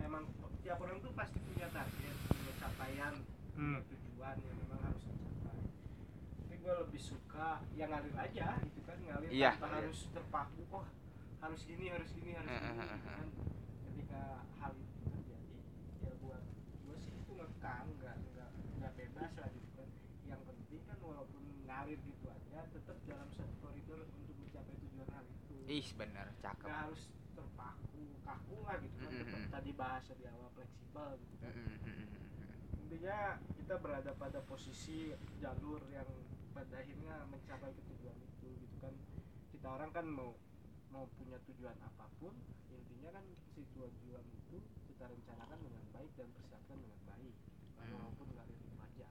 emang 0.00 0.24
tiap 0.60 0.78
orang 0.78 1.00
tuh 1.00 1.12
pasti 1.12 1.36
punya 1.42 1.68
target 1.68 2.16
punya 2.24 2.52
capaian 2.56 3.14
Hmm. 3.54 3.78
tujuan 3.86 4.34
yang 4.40 4.56
memang 4.58 4.80
harus 4.82 5.04
dicapai 5.06 5.62
tapi 6.40 6.54
gua 6.58 6.74
lebih 6.82 6.98
suka 7.00 7.62
yang 7.72 7.86
ngalir 7.86 8.16
aja 8.16 8.46
gitu 8.62 8.80
kan 8.82 8.98
ngalir 8.98 9.30
Iya. 9.30 9.54
tanpa 9.54 9.66
Iya. 9.68 9.76
harus 9.78 9.98
terpaku 10.10 10.62
oh 10.72 10.84
harus 11.38 11.60
gini 11.62 11.86
harus 11.86 12.08
gini 12.10 12.34
harus 12.34 12.48
Eh, 12.48 12.56
gini 12.56 12.66
eh, 12.66 12.82
eh, 12.82 12.88
gitu 12.88 13.06
eh. 13.06 13.14
kan 13.14 13.28
ketika 13.84 14.22
hal 14.58 14.72
itu 14.74 15.02
terjadi 15.06 15.56
ya 16.00 16.12
buat 16.18 16.42
gua 16.82 16.96
sih 16.98 17.14
itu 17.14 17.30
ngekang 17.32 17.86
nggak 17.94 18.16
nggak 18.26 18.48
nggak 18.74 18.92
bebas 18.98 19.30
lah 19.38 19.48
gitu 19.50 19.70
kan 19.72 19.88
yang 20.26 20.40
penting 20.42 20.82
kan 20.82 20.98
walaupun 20.98 21.42
ngalir 21.62 21.98
gitu 22.02 22.26
aja 22.26 22.58
tetap 22.68 22.96
dalam 23.06 23.28
satu 23.30 23.54
koridor 23.62 24.02
untuk 24.02 24.34
mencapai 24.34 24.74
tujuan 24.82 25.08
hal 25.14 25.24
itu 25.24 25.53
ih 25.66 25.88
bener 25.94 26.26
cakep 26.38 26.66
nggak 26.66 26.80
harus 26.84 27.02
terpaku 27.34 28.02
kaku 28.22 28.56
lah 28.62 28.76
gitu 28.78 28.96
kan 29.00 29.10
Mm, 29.10 29.16
mm, 29.16 29.24
Tetap 29.24 29.40
mm. 29.40 29.50
tadi 29.50 29.70
bahasa 29.72 30.10
di 30.14 30.24
awal 30.26 30.48
fleksibel 30.52 31.08
gitu 31.18 31.34
kan 31.40 31.52
Mm, 31.52 31.64
mm, 31.64 31.78
mm, 31.78 31.94
mm, 31.94 32.08
mm. 32.08 32.80
intinya 32.84 33.18
kita 33.56 33.74
berada 33.78 34.10
pada 34.14 34.38
posisi 34.44 35.10
jalur 35.38 35.80
yang 35.90 36.06
pada 36.52 36.74
akhirnya 36.78 37.14
mencapai 37.26 37.72
ke 37.72 37.82
tujuan 37.90 38.14
itu 38.14 38.48
gitu 38.60 38.76
kan 38.78 38.94
kita 39.50 39.66
orang 39.66 39.90
kan 39.90 40.06
mau 40.06 40.36
mau 40.88 41.10
punya 41.18 41.34
tujuan 41.42 41.74
apa 41.82 42.06
pun 42.16 42.30
intinya 42.70 43.10
kan 43.12 43.24
si 43.50 43.66
tujuan 43.74 44.22
itu 44.22 44.56
kita 44.86 45.04
rencanakan 45.04 45.58
dengan 45.58 45.82
baik 45.90 46.12
dan 46.14 46.28
persiapkan 46.30 46.78
dengan 46.78 47.00
baik 47.04 47.34
Hmm. 47.74 47.90
walaupun 48.00 48.26
ngalir 48.32 48.56
itu 48.56 48.72
aja 48.80 49.06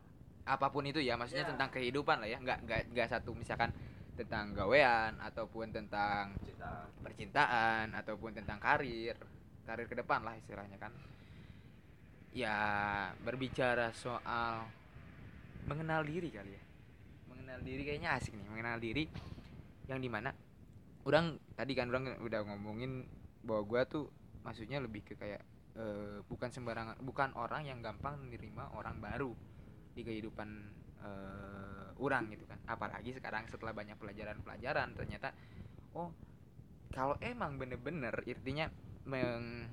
apa 0.45 0.67
pun 0.67 0.81
itu 0.83 0.98
ya 0.98 1.13
maksudnya 1.13 1.45
Ya. 1.45 1.51
tentang 1.51 1.69
kehidupan 1.69 2.17
lah 2.17 2.25
ya 2.25 2.39
nggak 2.39 2.60
nggak 2.63 2.81
nggak 2.89 3.07
satu 3.07 3.36
misalkan 3.36 3.69
tentang 4.13 4.53
gawean 4.53 5.17
ataupun 5.17 5.74
tentang 5.74 6.38
Cinta. 6.46 6.86
percintaan 7.01 7.98
ataupun 7.98 8.38
tentang 8.38 8.62
karir 8.62 9.17
karir 9.65 9.88
ke 9.89 9.96
depan 9.98 10.22
lah 10.22 10.38
istilahnya 10.38 10.77
kan 10.77 10.93
ya 12.34 12.58
berbicara 13.22 13.89
soal 13.93 14.70
mengenal 15.65 16.05
diri 16.05 16.29
kali 16.29 16.51
ya 16.53 16.63
mengenal 17.29 17.60
diri 17.65 17.82
kayaknya 17.86 18.10
asik 18.17 18.34
nih 18.38 18.48
mengenal 18.50 18.77
diri 18.77 19.05
yang 19.89 20.00
di 20.01 20.10
mana 20.10 20.29
orang 21.05 21.38
tadi 21.58 21.74
kan 21.74 21.89
orang 21.89 22.17
udah 22.22 22.41
ngomongin 22.48 23.05
bahwa 23.43 23.62
gua 23.65 23.82
tuh 23.86 24.08
maksudnya 24.43 24.79
lebih 24.79 25.03
ke 25.03 25.13
kayak 25.17 25.41
eh, 25.77 26.20
bukan 26.25 26.50
sembarangan 26.53 27.00
bukan 27.01 27.34
orang 27.38 27.65
yang 27.65 27.79
gampang 27.82 28.20
menerima 28.22 28.77
orang 28.77 28.98
baru 29.00 29.32
di 29.93 30.01
kehidupan 30.01 30.50
eh, 31.03 31.88
orang 32.00 32.31
gitu 32.31 32.48
kan. 32.48 32.60
Apalagi 32.65 33.13
sekarang 33.13 33.45
setelah 33.51 33.75
banyak 33.75 34.00
pelajaran-pelajaran 34.00 34.95
ternyata 34.98 35.36
oh 35.93 36.10
kalau 36.93 37.17
emang 37.22 37.57
bener-bener 37.57 38.13
artinya 38.13 38.69
meng 39.05 39.67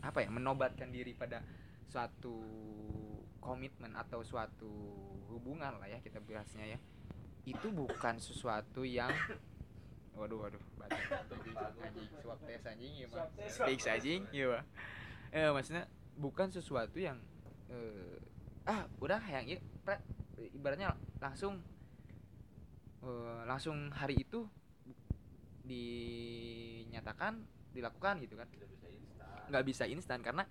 apa 0.00 0.24
ya 0.24 0.30
menobatkan 0.32 0.88
diri 0.88 1.12
pada 1.12 1.44
suatu 1.84 2.36
komitmen 3.40 3.92
atau 3.96 4.24
suatu 4.24 4.70
hubungan 5.32 5.76
lah 5.80 5.88
ya 5.88 5.98
kita 6.00 6.22
bahasnya 6.22 6.76
ya 6.76 6.78
itu 7.48 7.72
bukan 7.72 8.20
sesuatu 8.20 8.84
yang 8.84 9.10
waduh 10.18 10.46
waduh 10.46 10.62
batuk 10.76 11.40
anjing 11.80 12.08
swab 12.20 12.38
tes 12.44 12.62
anjing 12.68 12.92
ya 12.94 13.06
mah 13.08 13.26
tes, 13.34 13.52
fix 13.64 13.80
anjing 13.88 14.22
mah 14.28 14.64
eh 15.32 15.48
maksudnya 15.50 15.84
bukan 16.20 16.48
sesuatu 16.52 17.00
yang 17.00 17.16
eh, 17.72 18.20
ah 18.68 18.84
udah 19.00 19.22
yang 19.32 19.58
pre- 19.82 20.04
ibaratnya 20.54 20.94
langsung 21.22 21.58
eh, 23.04 23.40
langsung 23.46 23.90
hari 23.94 24.20
itu 24.20 24.46
dinyatakan 25.64 27.40
dilakukan 27.70 28.18
gitu 28.24 28.34
kan. 28.38 28.48
Nggak 29.50 29.64
bisa 29.66 29.84
instan 29.86 30.22
karena 30.22 30.46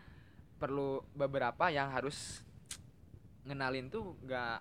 perlu 0.59 1.03
beberapa 1.15 1.71
yang 1.71 1.91
harus 1.91 2.43
ngenalin 3.47 3.87
tuh 3.87 4.19
nggak 4.27 4.57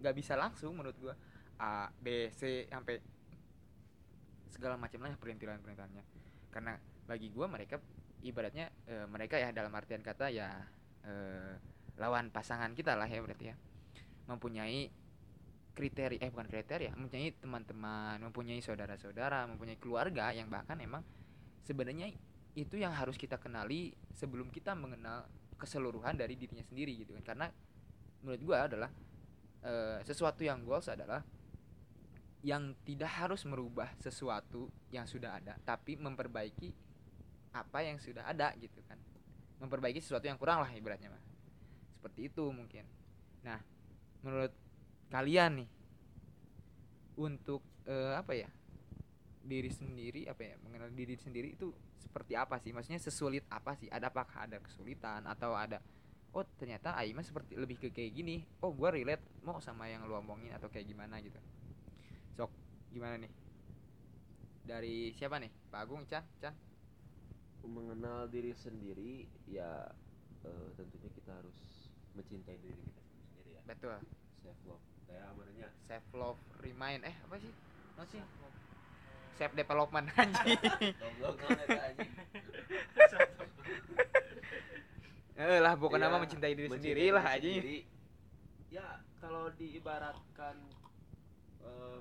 nggak 0.00 0.14
bisa 0.16 0.36
langsung 0.36 0.76
menurut 0.76 0.96
gua. 1.00 1.14
A 1.60 1.92
B 1.92 2.32
C 2.32 2.64
sampai 2.72 2.96
segala 4.48 4.80
macam 4.80 5.04
lah 5.04 5.12
perintilan 5.20 5.60
perintilannya 5.60 6.04
karena 6.48 6.80
bagi 7.04 7.28
gua 7.28 7.52
mereka 7.52 7.76
ibaratnya 8.24 8.72
eh, 8.88 9.04
mereka 9.04 9.36
ya 9.36 9.52
dalam 9.52 9.68
artian 9.76 10.00
kata 10.00 10.32
ya 10.32 10.48
eh, 11.04 11.52
lawan 12.00 12.32
pasangan 12.32 12.72
kita 12.72 12.96
lah 12.96 13.04
ya 13.04 13.20
berarti 13.20 13.52
ya 13.52 13.56
mempunyai 14.30 14.86
kriteria 15.74 16.22
eh 16.22 16.30
bukan 16.30 16.46
kriteria 16.46 16.92
mempunyai 16.94 17.34
teman-teman 17.38 18.22
mempunyai 18.22 18.62
saudara-saudara 18.62 19.46
mempunyai 19.50 19.78
keluarga 19.78 20.30
yang 20.30 20.46
bahkan 20.46 20.78
emang 20.78 21.02
sebenarnya 21.66 22.10
itu 22.58 22.82
yang 22.82 22.90
harus 22.90 23.14
kita 23.14 23.38
kenali 23.38 23.94
sebelum 24.14 24.50
kita 24.50 24.74
mengenal 24.74 25.26
keseluruhan 25.54 26.18
dari 26.18 26.34
dirinya 26.34 26.64
sendiri 26.66 27.04
gitu 27.04 27.14
kan. 27.20 27.24
Karena 27.34 27.46
menurut 28.24 28.42
gua 28.42 28.66
adalah 28.66 28.90
eh, 29.62 29.98
sesuatu 30.02 30.42
yang 30.42 30.64
goals 30.66 30.90
adalah 30.90 31.22
yang 32.40 32.72
tidak 32.88 33.12
harus 33.20 33.44
merubah 33.44 33.92
sesuatu 34.00 34.72
yang 34.88 35.04
sudah 35.04 35.36
ada 35.36 35.60
tapi 35.60 36.00
memperbaiki 36.00 36.72
apa 37.52 37.84
yang 37.84 38.00
sudah 38.00 38.26
ada 38.26 38.56
gitu 38.58 38.80
kan. 38.88 38.98
Memperbaiki 39.60 40.00
sesuatu 40.00 40.24
yang 40.24 40.40
kurang 40.40 40.64
lah 40.64 40.70
ibaratnya 40.72 41.12
mah. 41.12 41.22
Seperti 42.00 42.32
itu 42.32 42.44
mungkin. 42.48 42.88
Nah 43.44 43.60
menurut 44.20 44.52
kalian 45.10 45.64
nih 45.64 45.68
untuk 47.20 47.64
eh, 47.88 48.14
apa 48.16 48.32
ya 48.36 48.48
diri 49.40 49.72
sendiri 49.72 50.28
apa 50.28 50.42
ya 50.44 50.54
mengenal 50.60 50.92
diri 50.92 51.16
sendiri 51.16 51.56
itu 51.56 51.72
seperti 52.00 52.34
apa 52.36 52.58
sih? 52.60 52.74
Maksudnya 52.74 53.00
sesulit 53.00 53.44
apa 53.48 53.76
sih? 53.76 53.88
Ada 53.88 54.10
apakah 54.10 54.48
ada 54.48 54.58
kesulitan 54.60 55.24
atau 55.28 55.56
ada 55.56 55.80
oh 56.30 56.46
ternyata 56.58 56.94
Aima 56.94 57.26
seperti 57.26 57.58
lebih 57.58 57.82
ke 57.82 57.90
kayak 57.90 58.14
gini 58.14 58.46
oh 58.62 58.70
gua 58.70 58.94
relate 58.94 59.42
mau 59.42 59.58
sama 59.58 59.90
yang 59.90 60.06
lu 60.06 60.14
omongin 60.14 60.54
atau 60.54 60.70
kayak 60.70 60.86
gimana 60.86 61.18
gitu. 61.20 61.38
Sok 62.36 62.52
gimana 62.92 63.18
nih? 63.20 63.32
Dari 64.66 65.10
siapa 65.16 65.40
nih? 65.42 65.50
Pak 65.72 65.80
Agung 65.82 66.04
Chan 66.06 66.22
Chan? 66.38 66.54
Mengenal 67.66 68.30
diri 68.30 68.56
sendiri 68.56 69.28
ya 69.50 69.90
eh, 70.46 70.68
tentunya 70.78 71.10
kita 71.12 71.34
harus 71.34 71.58
mencintai 72.16 72.58
diri 72.58 72.80
kita 72.80 73.09
betul. 73.70 73.96
Self 74.42 74.60
love. 74.66 74.84
Kayak 75.06 75.24
amarnya 75.30 75.68
self 75.86 76.06
love 76.14 76.40
remind. 76.62 77.00
Eh 77.06 77.16
apa 77.26 77.36
sih? 77.38 77.52
Apa 77.94 78.04
sih? 78.10 78.20
Self 79.38 79.52
development 79.56 80.06
anjing. 80.20 80.58
Eh 85.40 85.58
lah 85.62 85.72
bukan 85.78 85.96
nama 85.96 86.20
mencintai 86.20 86.52
diri 86.52 86.68
mencintai 86.68 86.84
sendiri 86.84 87.06
lah 87.16 87.24
aja 87.24 87.50
ya 88.70 89.02
kalau 89.18 89.50
diibaratkan 89.58 90.56
eh, 91.66 92.00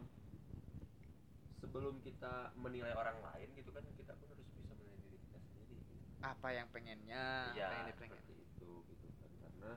sebelum 1.57 1.97
kita 2.05 2.53
menilai 2.61 2.93
orang 2.93 3.17
lain 3.25 3.49
gitu 3.57 3.73
kan 3.73 3.81
kita 3.97 4.13
pun 4.13 4.29
harus 4.29 4.45
bisa 4.53 4.61
menilai 4.77 4.97
diri 5.01 5.17
kita 5.17 5.39
sendiri. 5.41 5.75
Gitu. 5.81 5.97
apa 6.21 6.47
yang 6.53 6.69
pengennya 6.69 7.25
ya 7.57 7.65
apa 7.65 7.73
yang 7.73 7.87
dipengen 7.89 8.21
seperti 8.21 8.45
itu 8.45 8.71
gitu 8.85 9.07
kan 9.17 9.31
karena 9.41 9.71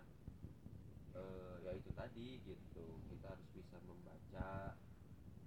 eh, 1.15 1.55
ya 1.63 1.73
itu 1.75 1.91
tadi 1.93 2.41
gitu. 2.43 2.85
Kita 3.09 3.27
harus 3.33 3.49
bisa 3.53 3.77
membaca 3.85 4.77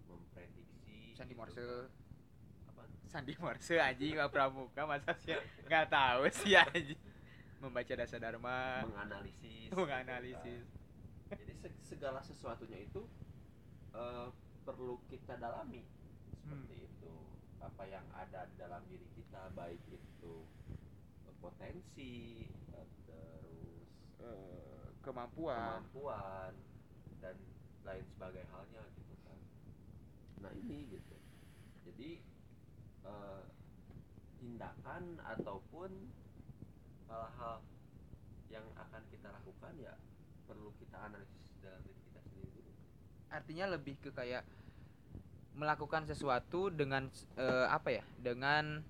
memprediksi 0.06 1.16
Sandi 1.16 1.34
gitu 1.34 1.40
Morse. 1.42 1.62
kan. 1.62 1.88
apa? 2.72 2.84
Sandi 3.10 3.34
Morse 3.38 3.76
anjing 3.80 4.14
Pak 4.16 4.30
Pramuka 4.32 4.82
masa 4.86 5.12
sih? 5.22 5.34
Nggak 5.68 5.86
tahu 5.90 6.22
sih 6.32 6.54
anjing. 6.56 7.00
Membaca 7.62 7.94
dasar 7.96 8.20
dharma. 8.22 8.84
Menganalisis 8.86 9.70
menganalisis. 9.74 10.66
gitu 10.66 10.74
kan. 11.26 11.38
jadi 11.42 11.54
se- 11.58 11.80
segala 11.82 12.20
sesuatunya 12.22 12.86
itu 12.86 13.02
eh, 13.94 14.28
perlu 14.64 15.02
kita 15.10 15.38
dalami. 15.38 15.82
Seperti 16.46 16.76
itu. 16.86 17.14
Apa 17.58 17.90
yang 17.90 18.06
ada 18.14 18.46
di 18.46 18.56
dalam 18.62 18.86
diri 18.86 19.10
kita 19.18 19.50
baik 19.58 19.82
itu 19.90 20.34
eh, 21.26 21.36
potensi 21.42 22.46
terus 22.70 24.65
kemampuan. 25.06 25.86
Kemampuan 25.86 26.52
dan 27.22 27.36
lain 27.86 28.06
sebagai 28.10 28.44
halnya 28.50 28.84
gitu 28.98 29.16
kan. 29.22 29.40
Nah 30.42 30.52
ini 30.58 30.90
gitu. 30.90 31.16
Jadi 31.86 32.10
eh, 33.06 33.44
tindakan 34.42 35.22
ataupun 35.22 35.92
hal-hal 37.06 37.62
yang 38.50 38.66
akan 38.78 39.02
kita 39.14 39.30
lakukan 39.30 39.74
ya 39.78 39.94
perlu 40.46 40.74
kita 40.82 40.98
analisis 40.98 41.54
dalam 41.62 41.82
diri 41.86 42.02
kita 42.10 42.22
sendiri. 42.26 42.50
Dulu 42.54 42.74
artinya 43.30 43.66
lebih 43.74 43.96
ke 44.02 44.10
kayak 44.10 44.46
melakukan 45.56 46.10
sesuatu 46.10 46.74
dengan 46.74 47.08
eh, 47.38 47.68
apa 47.70 47.90
ya? 47.94 48.04
Dengan 48.18 48.82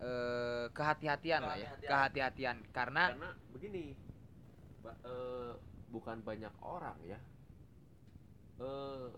eh, 0.00 0.66
kehati-hatian 0.72 1.40
lah 1.40 1.56
ya. 1.56 1.72
Kehati-hatian. 1.80 1.88
kehati-hatian. 1.88 2.56
Karena 2.72 3.02
karena 3.12 3.30
begini 3.52 4.05
ba- 4.86 5.00
eh, 5.02 5.52
bukan 5.90 6.22
banyak 6.22 6.54
orang 6.62 6.98
ya. 7.02 7.18
Eh 8.62 9.10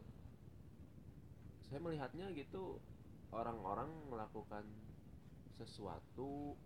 saya 1.68 1.80
melihatnya 1.84 2.32
gitu 2.32 2.80
orang-orang 3.28 3.92
melakukan 4.08 4.64
sesuatu 5.60 6.56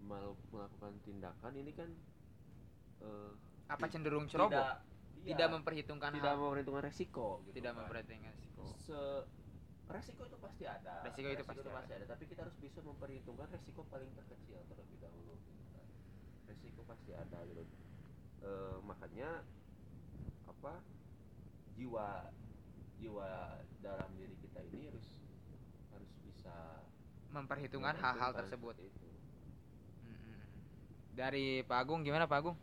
mel- 0.00 0.40
melakukan 0.48 0.96
tindakan 1.04 1.52
ini 1.52 1.72
kan 1.76 1.90
eh, 3.04 3.32
apa 3.68 3.84
cenderung 3.92 4.24
ceroboh? 4.30 4.56
tidak 4.56 4.80
iya, 5.26 5.34
tidak 5.36 5.48
memperhitungkan 5.60 6.10
tidak 6.16 6.32
hal. 6.32 6.40
memperhitungkan 6.40 6.84
resiko 6.88 7.28
gitu 7.44 7.54
tidak 7.60 7.72
kan. 7.76 7.78
memperhitungkan 7.84 8.32
resiko. 8.32 8.64
Se 8.80 9.00
resiko 9.86 10.22
itu 10.26 10.38
pasti 10.40 10.64
ada. 10.66 10.94
Resiko 11.06 11.28
itu 11.30 11.44
pasti 11.46 11.68
ada. 11.68 12.04
tapi 12.06 12.24
kita 12.26 12.40
harus 12.46 12.56
bisa 12.58 12.80
memperhitungkan 12.82 13.46
resiko 13.52 13.80
paling 13.92 14.10
terkecil 14.16 14.58
terlebih 14.70 14.98
dahulu 15.04 15.34
gitu 15.44 15.62
kan. 15.74 15.86
resiko 16.48 16.80
pasti 16.86 17.10
ada 17.12 17.38
gitu 17.44 17.62
Eh, 18.42 18.76
makanya 18.84 19.44
apa 20.48 20.80
jiwa 21.76 22.32
jiwa 22.96 23.60
dalam 23.84 24.10
diri 24.16 24.36
kita 24.40 24.60
ini 24.72 24.88
harus 24.88 25.08
harus 25.92 26.12
bisa 26.24 26.54
memperhitungkan 27.32 27.96
hal-hal 28.00 28.32
tersebut. 28.32 28.76
itu. 28.80 29.08
Dari 31.16 31.64
Pak 31.64 31.78
Agung 31.80 32.04
gimana 32.04 32.28
Pak 32.28 32.38
Agung? 32.44 32.56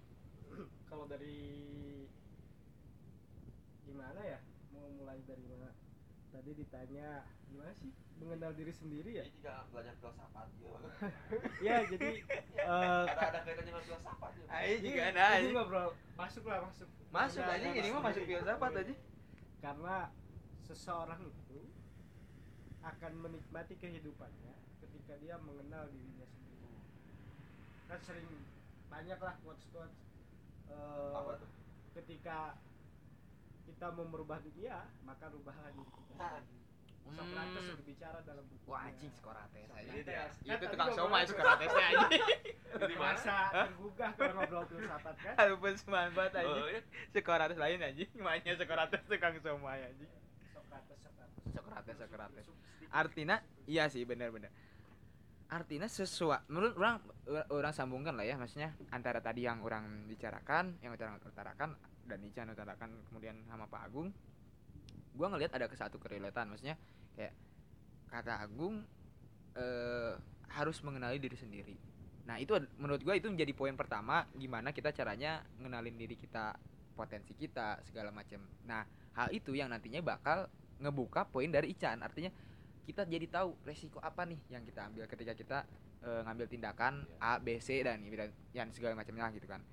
Kalau 0.89 1.09
dari 1.09 1.37
gimana 3.85 4.21
ya? 4.21 4.39
Mau 4.73 4.89
mulai 4.97 5.21
dari 5.25 5.41
mana? 5.49 5.73
Tadi 6.29 6.51
ditanya 6.57 7.25
gimana 7.53 7.72
sih? 7.75 7.91
Mengenal 8.15 8.51
diri 8.53 8.72
sendiri 8.72 9.12
ya? 9.13 9.24
Ini 9.24 9.33
juga 9.36 9.53
belajar 9.69 9.93
filsafat 9.95 10.48
ya. 10.55 10.74
ya 11.67 11.75
jadi 11.86 12.10
eh, 12.55 13.03
ada 13.05 13.22
ada 13.22 13.39
kaitannya 13.41 13.63
dengan 13.67 13.83
filsafat 13.83 14.31
ya. 14.33 14.45
Ayo 14.50 14.74
ini- 14.79 14.95
ini 14.95 15.50
ngobrol 15.51 15.91
masuk. 16.15 16.43
Lah 16.43 16.60
masuk 16.63 16.89
masuk 17.10 17.43
aja 17.43 17.67
ini 17.69 17.88
mah 17.89 18.01
masuk 18.03 18.24
filsafat 18.24 18.72
aja 18.75 18.95
karena 19.60 19.95
seseorang 20.63 21.22
itu 21.22 21.60
akan 22.81 23.12
menikmati 23.17 23.75
kehidupannya 23.75 24.53
ketika 24.79 25.13
dia 25.17 25.36
mengenal 25.38 25.88
dirinya 25.88 26.25
sendiri. 26.25 26.67
Kan 27.86 28.00
sering 28.01 28.27
banyak 28.88 29.17
lah 29.17 29.36
quotes 29.39 29.65
quotes 29.69 29.98
eh, 30.67 31.13
Apa 31.13 31.38
tuh? 31.38 31.50
ketika 31.93 32.57
kita 33.63 33.88
mau 33.89 34.05
merubah 34.05 34.38
dunia 34.39 34.75
maka 35.01 35.27
rubahlah 35.27 35.72
diri 35.72 35.88
kita 35.88 36.13
Ah. 36.19 36.39
sendiri 36.39 36.62
Socrates 37.05 37.62
Hmm. 37.62 37.75
berbicara 37.75 38.19
dalam 38.22 38.43
bukunya. 38.45 38.69
Wah 38.69 38.81
anjing 38.86 39.12
Socrates 39.12 39.69
aja. 39.69 39.91
Kan 39.93 40.55
itu 40.55 40.65
tukang 40.67 40.89
somai 40.91 41.22
itu. 41.22 41.31
Socratesnya 41.31 41.86
aja. 41.86 42.07
Di 42.74 42.95
masa 42.95 43.36
tergugah 43.51 44.12
kalau 44.13 44.33
ngobrol 44.36 44.63
filsafat 44.65 45.15
kan? 45.15 45.33
Walaupun 45.36 45.74
semangat 45.75 46.33
aja 46.33 46.48
Oh, 46.48 46.65
iya. 46.65 46.81
Socrates 47.10 47.55
lain 47.55 47.79
aja 47.79 48.03
Makanya 48.15 48.53
Socrates 48.55 49.01
tukang 49.05 49.36
somai 49.38 49.79
aja 49.79 50.05
Socrates 50.50 50.98
Socrates. 51.00 51.51
Socrates, 51.51 51.95
Socrates. 51.98 52.43
Sub- 52.43 52.57
sedikit 52.57 52.89
Artinya 52.91 53.36
iya 53.65 53.86
sih 53.88 54.03
benar-benar 54.03 54.50
artinya 55.45 55.86
sesuatu 55.86 56.50
menurut 56.50 56.74
orang 56.74 56.98
orang 57.53 57.69
sambungkan 57.69 58.17
lah 58.17 58.25
ya 58.25 58.33
maksudnya 58.33 58.74
antara 58.89 59.22
tadi 59.22 59.45
yang 59.45 59.62
orang 59.62 59.86
bicarakan 60.10 60.81
yang 60.81 60.98
orang 60.98 61.22
utarakan 61.22 61.77
dan 62.03 62.19
Ican 62.19 62.50
utarakan 62.50 62.89
kemudian 63.05 63.38
sama 63.45 63.69
Pak 63.69 63.86
Agung 63.86 64.10
gua 65.13 65.32
ngelihat 65.34 65.53
ada 65.55 65.70
ke 65.70 65.75
satu 65.77 66.01
kerelatan 66.01 66.50
maksudnya 66.53 66.77
kayak 67.13 67.34
kata 68.10 68.43
Agung 68.46 68.86
eh, 69.58 70.13
harus 70.54 70.78
mengenali 70.86 71.17
diri 71.17 71.38
sendiri. 71.38 71.76
Nah 72.30 72.38
itu 72.38 72.54
menurut 72.78 73.02
gua 73.02 73.17
itu 73.17 73.30
menjadi 73.30 73.54
poin 73.58 73.73
pertama 73.73 74.26
gimana 74.38 74.69
kita 74.69 74.93
caranya 74.93 75.41
ngenalin 75.58 75.97
diri 75.97 76.13
kita 76.17 76.54
potensi 76.93 77.34
kita 77.34 77.82
segala 77.89 78.13
macam 78.13 78.38
nah 78.69 78.86
hal 79.17 79.34
itu 79.34 79.58
yang 79.58 79.73
nantinya 79.73 80.02
bakal 80.02 80.45
ngebuka 80.82 81.30
poin 81.30 81.49
dari 81.49 81.71
Ican. 81.73 82.02
Artinya 82.02 82.34
kita 82.84 83.08
jadi 83.08 83.26
tahu 83.32 83.56
resiko 83.63 84.04
apa 84.04 84.28
nih 84.28 84.39
yang 84.52 84.67
kita 84.67 84.91
ambil 84.91 85.08
ketika 85.08 85.34
kita 85.38 85.58
eh, 86.04 86.21
ngambil 86.28 86.45
tindakan 86.52 86.93
A, 87.21 87.39
B, 87.39 87.62
C 87.63 87.80
dan 87.86 88.04
dan 88.04 88.30
yang 88.52 88.67
segala 88.76 88.97
macamnya 88.97 89.32
gitu 89.32 89.47
kan. 89.47 89.63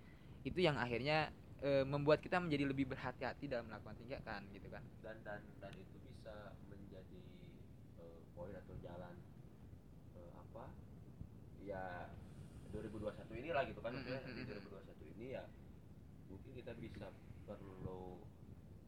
Itu 0.46 0.62
yang 0.62 0.79
akhirnya 0.79 1.35
eh, 1.61 1.85
membuat 1.85 2.20
kita 2.20 2.38
menjadi 2.38 2.64
lebih 2.66 2.87
berhati-hati 2.88 3.46
dalam 3.46 3.66
melakukan 3.66 3.96
tindakan 3.96 4.42
gitu 4.51 4.68
kan. 4.68 4.83
dan 5.01 5.16
dan 5.23 5.40
dan 5.59 5.73
itu 5.75 5.96
bisa 6.01 6.35
menjadi 6.66 7.20
eh, 7.99 8.20
poin 8.33 8.55
atau 8.55 8.75
jalan 8.79 9.14
eh, 10.14 10.31
apa 10.33 10.64
ya 11.61 12.09
2021 12.70 13.40
ini 13.40 13.51
lah 13.51 13.62
gitu 13.66 13.81
kan 13.81 13.90
Mm, 13.90 13.99
maksudnya 13.99 14.20
mm, 14.23 14.35
di 14.35 14.42
mm, 14.42 14.49
2021 14.49 15.14
ini 15.14 15.27
ya 15.35 15.44
mungkin 16.27 16.51
kita 16.55 16.73
bisa 16.77 17.07
perlu 17.44 18.23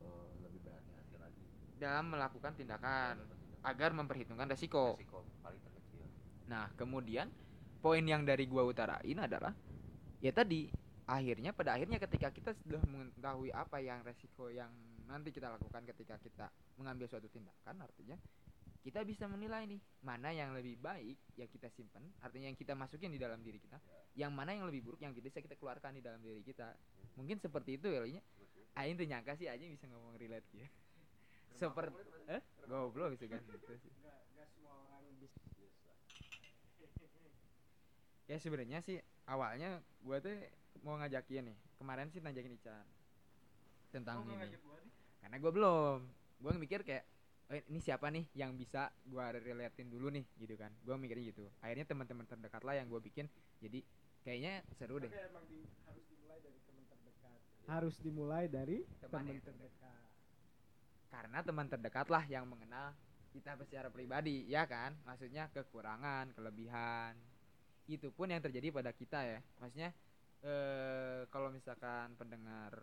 eh, 0.00 0.28
lebih 0.40 0.60
berhati-hati 0.62 1.16
lagi 1.18 1.42
Dalam 1.76 2.06
melakukan 2.08 2.52
tindakan 2.54 3.14
Dalam 3.18 3.28
tindakan. 3.28 3.60
agar 3.62 3.90
memperhitungkan 3.92 4.46
resiko. 4.48 4.94
resiko 4.94 5.26
paling 5.40 5.60
terkecil 5.60 6.06
Nah, 6.44 6.70
kemudian 6.74 7.30
poin 7.78 8.04
yang 8.04 8.22
dari 8.22 8.46
gua 8.46 8.62
utarain 8.64 9.18
adalah 9.18 9.52
ya 10.18 10.30
tadi 10.30 10.70
akhirnya 11.12 11.52
pada 11.52 11.76
akhirnya 11.76 12.00
ketika 12.00 12.32
kita 12.32 12.50
sudah 12.64 12.80
mengetahui 12.88 13.52
apa 13.52 13.84
yang 13.84 14.00
resiko 14.00 14.48
yang 14.48 14.72
nanti 15.04 15.28
kita 15.28 15.52
lakukan 15.52 15.84
ketika 15.84 16.16
kita 16.16 16.48
mengambil 16.80 17.04
suatu 17.04 17.28
tindakan 17.28 17.84
artinya 17.84 18.16
kita 18.80 19.04
bisa 19.04 19.28
menilai 19.28 19.68
nih 19.68 19.80
mana 20.00 20.32
yang 20.32 20.56
lebih 20.56 20.80
baik 20.80 21.20
yang 21.36 21.50
kita 21.52 21.68
simpan 21.68 22.02
artinya 22.24 22.48
yang 22.48 22.56
kita 22.56 22.72
masukin 22.72 23.12
di 23.12 23.20
dalam 23.20 23.44
diri 23.44 23.60
kita 23.60 23.76
yang 24.16 24.32
mana 24.32 24.56
yang 24.56 24.64
lebih 24.68 24.88
buruk 24.88 25.00
yang 25.04 25.12
bisa 25.12 25.40
kita 25.40 25.56
keluarkan 25.56 25.96
di 25.96 26.02
dalam 26.04 26.20
diri 26.20 26.44
kita. 26.44 26.76
Mungkin 27.16 27.40
seperti 27.40 27.80
itu 27.80 27.88
ya. 27.88 28.04
Aing 28.76 28.96
tuh 28.96 29.08
nyangka 29.08 29.36
sih 29.36 29.48
aja 29.48 29.64
bisa 29.64 29.88
ngomong 29.88 30.20
relate 30.20 30.44
ya. 30.52 30.68
Seperti 31.56 31.96
eh? 32.28 32.40
Goblok 32.68 33.16
sih 33.16 33.28
kan. 33.28 33.40
Gitu 33.40 33.72
sih 33.80 33.92
ya 38.30 38.40
sebenarnya 38.40 38.80
sih 38.80 38.96
awalnya 39.28 39.84
gua 40.00 40.16
tuh 40.22 40.32
mau 40.80 40.96
ngajakin 40.96 41.52
nih. 41.52 41.56
Kemarin 41.76 42.08
sih 42.08 42.20
ngajakin 42.24 42.56
Ican. 42.56 42.86
Tentang 43.92 44.24
Oh, 44.24 44.24
ini. 44.24 44.56
gua 44.56 44.80
karena 45.20 45.36
gua 45.38 45.52
belum. 45.52 45.98
Gua 46.40 46.52
mikir 46.56 46.80
kayak 46.82 47.04
oh, 47.52 47.56
ini 47.68 47.78
siapa 47.78 48.08
nih 48.08 48.24
yang 48.32 48.56
bisa 48.56 48.88
gua 49.04 49.30
relatein 49.36 49.92
dulu 49.92 50.08
nih? 50.08 50.24
Gitu 50.40 50.54
kan. 50.56 50.72
Gua 50.82 50.96
mikirnya 50.96 51.28
gitu. 51.30 51.44
Akhirnya 51.60 51.84
teman-teman 51.84 52.24
terdekat 52.24 52.62
lah 52.64 52.74
yang 52.80 52.88
gua 52.88 52.98
bikin. 53.04 53.28
Jadi 53.60 53.84
kayaknya 54.24 54.64
seru 54.80 54.96
deh. 54.96 55.12
Tapi 55.12 55.28
emang 55.28 55.44
di- 55.46 55.68
harus 55.84 56.04
dimulai 56.08 56.38
dari 56.40 56.58
teman 56.64 56.84
terdekat 56.88 57.38
harus 57.62 57.96
dimulai 58.02 58.44
dari 58.50 58.78
Teman 58.98 59.22
teman 59.22 59.24
yang 59.30 59.40
terdekat. 59.44 60.02
Karena 61.12 61.38
teman 61.44 61.66
terdekat 61.68 62.06
lah 62.08 62.24
yang 62.26 62.48
mengenal 62.48 62.96
kita 63.32 63.56
secara 63.64 63.88
pribadi 63.88 64.48
ya 64.48 64.64
kan? 64.66 64.96
Maksudnya 65.04 65.48
kekurangan 65.52 66.32
kelebihan. 66.34 67.16
Itu 67.88 68.10
pun 68.12 68.32
yang 68.32 68.40
terjadi 68.40 68.72
pada 68.72 68.90
kita 68.92 69.20
ya. 69.24 69.38
Maksudnya 69.60 69.92
eh 70.42 71.22
kalau 71.30 71.54
misalkan 71.54 72.18
pendengar 72.18 72.74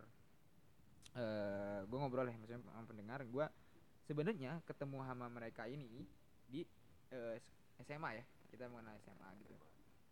eh 1.12 1.80
gue 1.84 1.98
ngobrol 1.98 2.24
ya 2.24 2.36
maksudnya 2.40 2.62
sama 2.64 2.88
pendengar 2.88 3.20
gue 3.20 3.46
sebenarnya 4.08 4.64
ketemu 4.64 5.04
sama 5.04 5.26
mereka 5.28 5.68
ini 5.68 6.08
di 6.48 6.64
eh, 7.12 7.36
SMA 7.84 8.10
ya 8.16 8.24
kita 8.50 8.66
mengenal 8.66 8.96
SMA 9.04 9.28
gitu. 9.44 9.54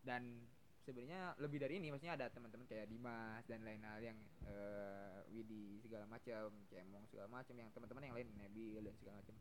Dan 0.04 0.44
sebenarnya 0.84 1.34
lebih 1.42 1.58
dari 1.58 1.80
ini 1.80 1.88
maksudnya 1.90 2.14
ada 2.20 2.26
teman-teman 2.30 2.64
kayak 2.68 2.87
Dimas 2.88 3.42
dan 3.48 3.64
lain-lain 3.64 4.14
yang 4.14 4.18
eh, 4.46 5.18
Widi 5.32 5.80
segala 5.80 6.04
macam 6.04 6.52
Cemong 6.68 7.04
segala 7.08 7.28
macam 7.32 7.54
yang 7.56 7.68
teman-teman 7.72 8.02
yang 8.08 8.14
lain 8.14 8.28
Nebil 8.37 8.84
dan 8.84 8.94
segala 9.00 9.14
macam 9.24 9.37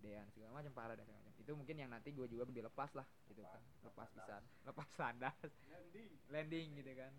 Dean 0.00 0.26
segala 0.32 0.50
macam 0.56 0.72
parah 0.72 0.96
dan 0.96 1.04
segala 1.04 1.22
macam 1.28 1.40
itu 1.44 1.52
mungkin 1.52 1.76
yang 1.76 1.90
nanti 1.92 2.08
gue 2.08 2.24
juga 2.24 2.48
dilepas 2.48 2.90
lah 2.96 3.04
gitu 3.28 3.44
kan. 3.44 3.60
Lepas 3.84 4.08
pisan 4.16 4.42
lepas 4.64 4.88
landas. 4.96 5.36
Landing. 5.68 6.10
Landing 6.32 6.68
gitu 6.80 6.92
kan 6.96 7.12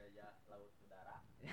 jaya 0.00 0.32
laut 0.48 0.72
udara. 0.80 1.20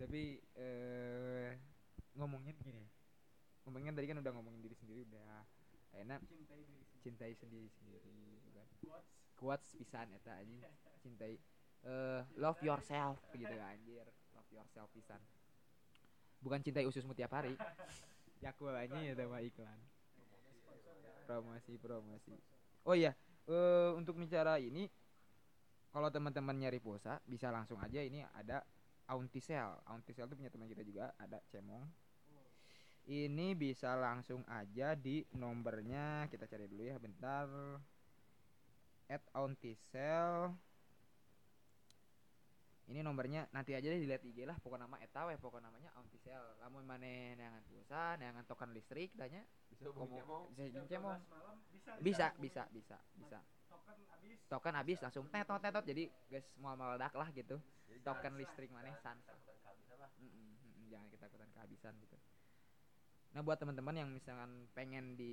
Tapi 0.00 0.44
eh 0.60 1.56
ngomongnya 2.12 2.52
begini. 2.52 2.84
Ngomongnya 3.64 3.96
tadi 3.96 4.06
kan 4.12 4.18
udah 4.20 4.32
ngomongin 4.36 4.60
diri 4.60 4.76
sendiri 4.76 5.08
udah 5.08 5.46
enak. 5.96 6.20
Cintai 6.28 6.60
diri 6.68 6.84
sendiri. 6.84 7.00
Cintai 7.00 7.32
sendiri 7.32 7.68
sendiri 8.04 8.36
kan. 8.52 8.68
Kuat 9.40 9.64
pisan 9.72 10.12
eta 10.12 10.36
anjing 10.36 10.60
cintai 11.02 11.40
eh 11.82 12.20
love 12.36 12.60
yourself 12.60 13.24
gitu 13.32 13.56
anjir. 13.56 14.04
Love 14.36 14.50
yourself 14.52 14.92
pisan. 14.92 15.20
Bukan 16.44 16.60
cintai 16.60 16.84
ususmu 16.84 17.16
tiap 17.16 17.32
hari. 17.32 17.56
Yakul 18.44 18.74
anjing 18.76 19.00
ya 19.08 19.14
mah 19.24 19.40
iklan. 19.40 19.80
Promosi 21.24 21.78
promosi. 21.80 22.36
Oh 22.82 22.98
iya 22.98 23.14
eh 23.50 23.90
untuk 23.98 24.18
bicara 24.18 24.58
ini 24.62 24.86
kalau 25.92 26.08
teman-teman 26.08 26.56
nyari 26.56 26.78
pulsa 26.80 27.20
bisa 27.28 27.52
langsung 27.52 27.76
aja 27.82 28.00
ini 28.00 28.24
ada 28.38 28.64
Auntisel 29.10 29.82
Auntisel 29.90 30.30
itu 30.30 30.38
punya 30.38 30.50
teman 30.52 30.70
kita 30.70 30.82
juga 30.86 31.12
ada 31.18 31.42
Cemong. 31.50 31.84
Ini 33.02 33.58
bisa 33.58 33.98
langsung 33.98 34.46
aja 34.46 34.94
di 34.94 35.26
nomornya 35.34 36.30
kita 36.30 36.46
cari 36.46 36.70
dulu 36.70 36.86
ya 36.86 36.96
bentar. 37.02 37.50
At 39.10 39.26
Auntisel 39.34 40.54
ini 42.90 43.00
nomornya 43.00 43.46
nanti 43.54 43.78
aja 43.78 43.86
deh 43.86 44.00
dilihat 44.02 44.22
IG 44.26 44.42
lah 44.42 44.58
pokok 44.58 44.78
nama 44.82 44.98
eta 44.98 45.30
we 45.30 45.38
pokok 45.38 45.62
namanya 45.62 45.94
official 46.02 46.42
lamun 46.58 46.82
maneh 46.82 47.38
neangan 47.38 47.62
pulsa 47.70 48.18
neangan 48.18 48.42
token 48.48 48.74
listrik 48.74 49.14
tanya. 49.14 49.46
Bisa 49.70 49.86
hubungi 49.88 50.18
komo 50.18 50.18
cemong 50.18 50.44
bisa 50.50 50.62
Jam 50.66 50.74
jeung 50.74 50.86
cemong 50.90 51.18
12 51.22 51.30
malam 51.30 51.56
bisa 51.70 51.90
bisa. 52.02 52.26
Bisa 52.42 52.62
bisa 52.74 52.98
bisa 53.14 53.38
token 53.70 54.02
habis. 54.10 54.38
Token 54.50 54.74
habis 54.74 54.98
langsung 54.98 55.24
tetot 55.30 55.60
tetot 55.62 55.84
jadi 55.86 56.04
guys 56.26 56.46
mau 56.58 56.74
meledak 56.74 57.14
lah 57.14 57.28
gitu. 57.30 57.56
Jadi 57.86 57.98
token 58.02 58.32
listrik 58.34 58.70
maneh 58.74 58.92
jangan 58.98 59.18
Mm-mm, 60.18 60.58
mm-mm, 60.58 60.86
jangan 60.90 61.08
ketakutan 61.08 61.48
kehabisan 61.54 61.94
gitu 62.02 62.16
nah 63.32 63.40
buat 63.40 63.56
teman-teman 63.56 63.96
yang 63.96 64.08
misalkan 64.08 64.50
pengen 64.72 65.16
di 65.16 65.32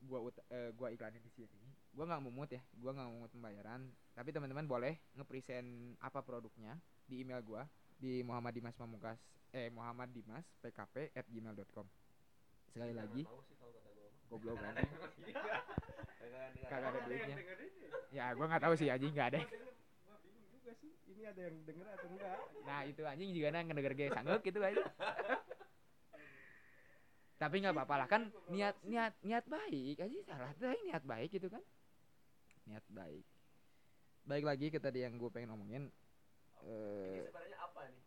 gua 0.00 0.22
ut- 0.22 0.46
eh, 0.48 0.70
gua 0.70 0.88
iklanin 0.88 1.18
di 1.20 1.28
sini 1.28 1.50
gua 1.90 2.06
nggak 2.06 2.22
mumut 2.22 2.46
ya 2.46 2.62
gua 2.72 2.94
nggak 2.94 3.08
mumut 3.08 3.26
pembayaran 3.28 3.80
tapi 4.14 4.30
teman-teman 4.30 4.64
boleh 4.64 4.94
ngepresent 5.12 5.66
apa 5.98 6.22
produknya 6.22 6.78
di 7.04 7.20
email 7.20 7.42
gua 7.42 7.66
di 7.98 8.22
Muhammad 8.22 8.54
Dimas 8.54 8.72
Pamungkas 8.72 9.18
eh 9.50 9.66
Muhammad 9.68 10.08
Dimas 10.08 10.46
PKP 10.58 11.10
at 11.10 11.26
gmail.com 11.26 11.86
sekali 12.70 12.94
Jangan 12.94 13.02
lagi. 13.02 13.22
goblok 14.30 14.54
kan? 14.62 14.74
Kagak 16.62 16.86
ada- 16.86 17.02
duitnya. 17.02 17.36
ya? 18.10 18.30
gua 18.30 18.46
nggak 18.46 18.62
tahu 18.62 18.74
sih 18.74 18.86
anjing 18.86 19.10
nggak 19.10 19.28
ada. 19.28 19.40
Gua 19.42 19.50
denger- 19.50 19.74
gua 20.06 20.16
bingung 20.22 20.46
juga 20.54 20.72
sih 20.78 20.94
ini 21.04 21.22
ada 21.26 21.40
yang 21.42 21.56
denger 21.66 21.86
atau 21.90 22.08
enggak. 22.08 22.38
Nah 22.62 22.80
itu 22.86 23.02
anjing 23.02 23.30
juga 23.34 23.48
nang 23.50 23.66
ngedenger 23.66 23.92
ge 23.92 24.06
sanggup 24.08 24.38
gitu 24.40 24.62
aja 24.62 24.86
tapi 27.40 27.64
nggak 27.64 27.72
apa-apa 27.72 27.94
lah 28.04 28.08
kan 28.12 28.28
niat 28.52 28.76
niat 28.84 29.16
niat 29.24 29.48
baik 29.48 29.96
aja 29.96 30.18
salah 30.28 30.52
tuh 30.60 30.68
aing 30.68 30.84
niat 30.92 31.00
baik 31.08 31.32
gitu 31.32 31.48
kan. 31.48 31.64
Niat 32.68 32.84
baik. 32.92 33.24
Baik 34.28 34.44
lagi 34.44 34.68
ke 34.68 34.76
tadi 34.76 35.00
yang 35.00 35.16
gue 35.16 35.32
pengen 35.32 35.56
ngomongin 35.56 35.88
Ini 35.88 36.68
eh 36.68 37.24
sebenarnya 37.24 37.58
apa 37.64 37.88
nih? 37.88 38.04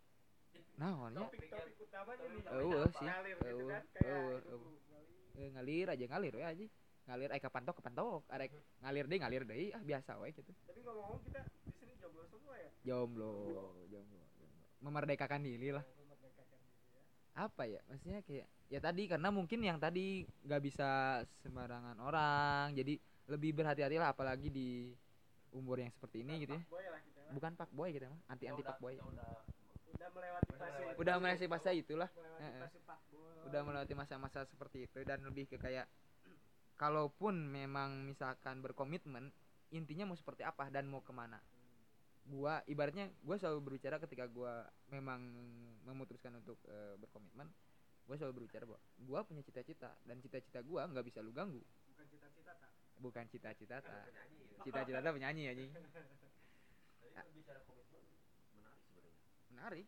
naonnya 0.78 1.26
topik-topik 1.26 1.74
utamanya 1.82 2.26
nih 2.30 2.42
Eueuh 2.54 2.86
sih, 2.94 3.06
ngalir 3.06 3.36
gitu 3.38 3.50
eueuh, 3.50 3.70
kan 3.70 3.82
eueuh, 4.06 4.62
ngalir. 4.86 5.34
Eh, 5.34 5.48
ngalir 5.50 5.86
aja 5.90 6.04
ngalir 6.14 6.34
ya 6.38 6.46
aja. 6.54 6.66
Ngalir 7.10 7.30
eh 7.34 7.40
kapantok 7.42 7.74
kapantok 7.82 8.22
arek 8.30 8.54
ngalir 8.86 9.04
deh 9.10 9.18
ngalir 9.18 9.42
deh 9.42 9.74
ah 9.74 9.82
biasa 9.82 10.14
we 10.22 10.30
gitu. 10.30 10.54
Tapi 10.62 10.78
ngomong-ngomong 10.86 11.22
kita 11.26 11.42
di 11.66 11.72
sini 11.74 11.92
jomblo 11.98 12.22
semua 12.30 12.54
ya? 12.54 12.70
Jomblo 12.86 13.34
jomblo 13.90 14.22
jomblo. 14.38 14.62
memerdekakan 14.78 15.42
diri 15.42 15.74
lah. 15.74 15.82
ya 15.82 16.03
apa 17.34 17.62
ya? 17.66 17.80
Maksudnya 17.90 18.22
kayak 18.22 18.46
ya 18.70 18.78
tadi 18.80 19.02
karena 19.06 19.28
mungkin 19.28 19.60
yang 19.60 19.78
tadi 19.78 20.22
nggak 20.46 20.62
bisa 20.62 20.88
sembarangan 21.42 21.98
orang 22.00 22.74
jadi 22.74 22.96
lebih 23.28 23.54
berhati-hati 23.54 23.96
lah 23.98 24.14
apalagi 24.14 24.48
di 24.48 24.90
umur 25.54 25.78
yang 25.78 25.90
seperti 25.90 26.22
ini 26.26 26.42
gitu 26.42 26.54
ya. 26.58 26.62
Boy 26.66 26.84
lah 26.86 27.00
kita. 27.02 27.20
Lah. 27.24 27.32
bukan 27.34 27.52
pak 27.56 27.70
boy 27.72 27.88
gitu 27.90 28.06
mah 28.06 28.20
anti 28.28 28.44
anti 28.46 28.62
Kita 28.62 28.70
pak 28.74 28.78
boy. 28.82 28.94
udah- 28.94 29.42
kita 29.84 29.94
udah 29.94 30.08
melewati 30.10 30.52
fase 30.54 30.64
Udah 30.64 30.94
udah 30.98 31.14
melewati 31.22 31.46
fase 31.46 31.70
itulah. 31.72 32.08
Melewati 32.10 32.80
fase 32.82 33.18
udah 33.44 33.60
melewati 33.60 33.94
masa-masa 33.94 34.40
seperti 34.44 34.88
itu 34.88 34.98
dan 35.04 35.20
lebih 35.22 35.46
ke 35.46 35.56
kayak 35.56 35.86
kalaupun 36.74 37.38
memang 37.46 38.02
misalkan 38.02 38.58
berkomitmen 38.58 39.30
intinya 39.70 40.10
mau 40.10 40.18
seperti 40.18 40.42
apa 40.42 40.70
dan 40.72 40.90
mau 40.90 41.04
ke 41.04 41.12
mana 41.14 41.38
gua 42.24 42.64
ibaratnya 42.64 43.12
gua 43.20 43.36
selalu 43.36 43.60
berbicara 43.68 44.00
ketika 44.00 44.24
gua 44.28 44.64
memang 44.88 45.20
memutuskan 45.84 46.40
untuk 46.40 46.56
eh, 46.68 46.96
berkomitmen 46.96 47.48
gua 48.04 48.16
selalu 48.16 48.44
berbicara 48.44 48.64
bahwa 48.68 48.80
gua 49.04 49.20
punya 49.24 49.42
cita-cita 49.44 49.96
dan 50.04 50.20
cita-cita 50.24 50.60
gua 50.64 50.88
nggak 50.88 51.04
bisa 51.04 51.20
lu 51.20 51.32
ganggu. 51.32 51.60
Bukan 51.88 52.06
cita-cita 52.08 52.52
tak 52.56 52.70
bukan 53.00 53.24
cita-cita 53.28 53.76
tak 53.80 54.08
penyanyi 54.08 54.38
cita-cita 54.64 54.98
tak 55.00 55.12
penyanyi 55.12 55.42
anjing. 55.52 55.70
Tadi 57.14 57.30
bicara 57.36 57.60
komitmen 57.68 58.02
menarik 58.56 58.82
sebenarnya. 58.88 59.14
menarik. 59.52 59.86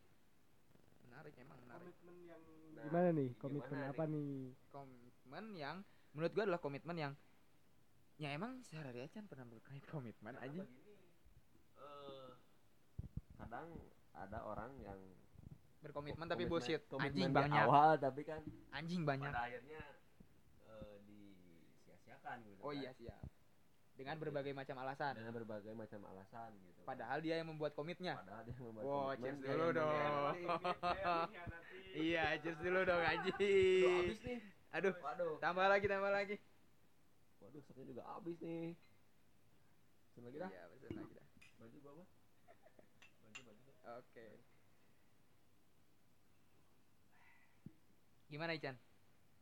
Menarik 1.08 1.34
emang 1.40 1.58
menarik. 1.64 1.94
Komitmen 1.96 2.16
yang 2.28 2.42
Nah, 2.76 2.84
gimana 2.92 3.08
nih? 3.08 3.28
gimana 3.32 3.40
komitmen 3.40 3.78
nih? 3.80 3.88
apa 3.88 4.04
nih? 4.04 4.32
Komitmen 4.68 5.44
yang 5.56 5.76
menurut 6.12 6.32
gua 6.36 6.44
adalah 6.44 6.60
komitmen 6.60 6.96
yang 7.00 7.12
ya 8.16 8.32
emang 8.32 8.60
sehari 8.64 9.00
aja 9.04 9.20
pernah 9.24 9.44
berkait 9.48 9.84
komitmen 9.88 10.36
aja 10.40 10.64
begini, 10.64 10.85
kadang 13.46 13.68
ada 14.10 14.38
orang 14.42 14.74
yang 14.80 14.98
berkomitmen 15.78 16.26
ko- 16.26 16.32
tapi 16.34 16.44
bullshit. 16.44 16.82
komitmen 16.90 17.30
anjing 17.30 17.30
banyak. 17.30 17.62
awal 17.62 17.90
tapi 17.96 18.22
kan 18.22 18.42
anjing 18.72 19.02
banyak. 19.06 19.30
pada 19.30 19.42
akhirnya 19.46 19.82
eh, 20.66 20.94
disia-siakan 21.06 22.36
gitu 22.44 22.58
oh 22.60 22.70
kan. 22.70 22.80
iya 22.82 22.90
siap. 22.92 23.22
Dengan 23.96 24.20
berbagai 24.20 24.52
macam 24.52 24.76
alasan. 24.76 25.16
Dengan 25.16 25.32
berbagai 25.32 25.72
macam 25.72 26.00
alasan 26.04 26.52
gitu. 26.60 26.84
Padahal 26.84 27.18
dia 27.18 27.40
yang 27.40 27.48
membuat 27.48 27.72
komitnya. 27.72 28.20
Padahal 28.20 28.44
dia 28.44 28.56
membuat 28.58 28.84
Wow, 28.84 28.92
komitmen, 29.08 29.24
cheers 29.24 29.40
dulu 29.40 29.64
yang 29.64 29.72
dong. 29.72 30.34
iya 31.96 32.24
cheers 32.36 32.58
dulu 32.60 32.80
dong 32.82 33.00
anjing. 33.00 34.02
habis 34.02 34.20
nih 34.20 34.38
aduh 34.68 34.92
waduh 35.00 35.38
tambah 35.40 35.64
lagi 35.64 35.86
tambah 35.86 36.10
lagi. 36.10 36.36
Waduh 37.38 37.60
stoknya 37.62 37.84
juga 37.86 38.02
habis 38.10 38.36
nih. 38.42 38.74
Pesen 40.10 40.22
lagi 40.24 40.36
dah 40.36 40.50
iya 40.50 40.64
pesen 40.68 40.90
lagi 40.92 41.14
dah 41.14 41.24
baju 41.56 41.76
gua 41.80 42.04
oke. 43.86 44.26
Gimana 48.26 48.52
Ican? 48.52 48.74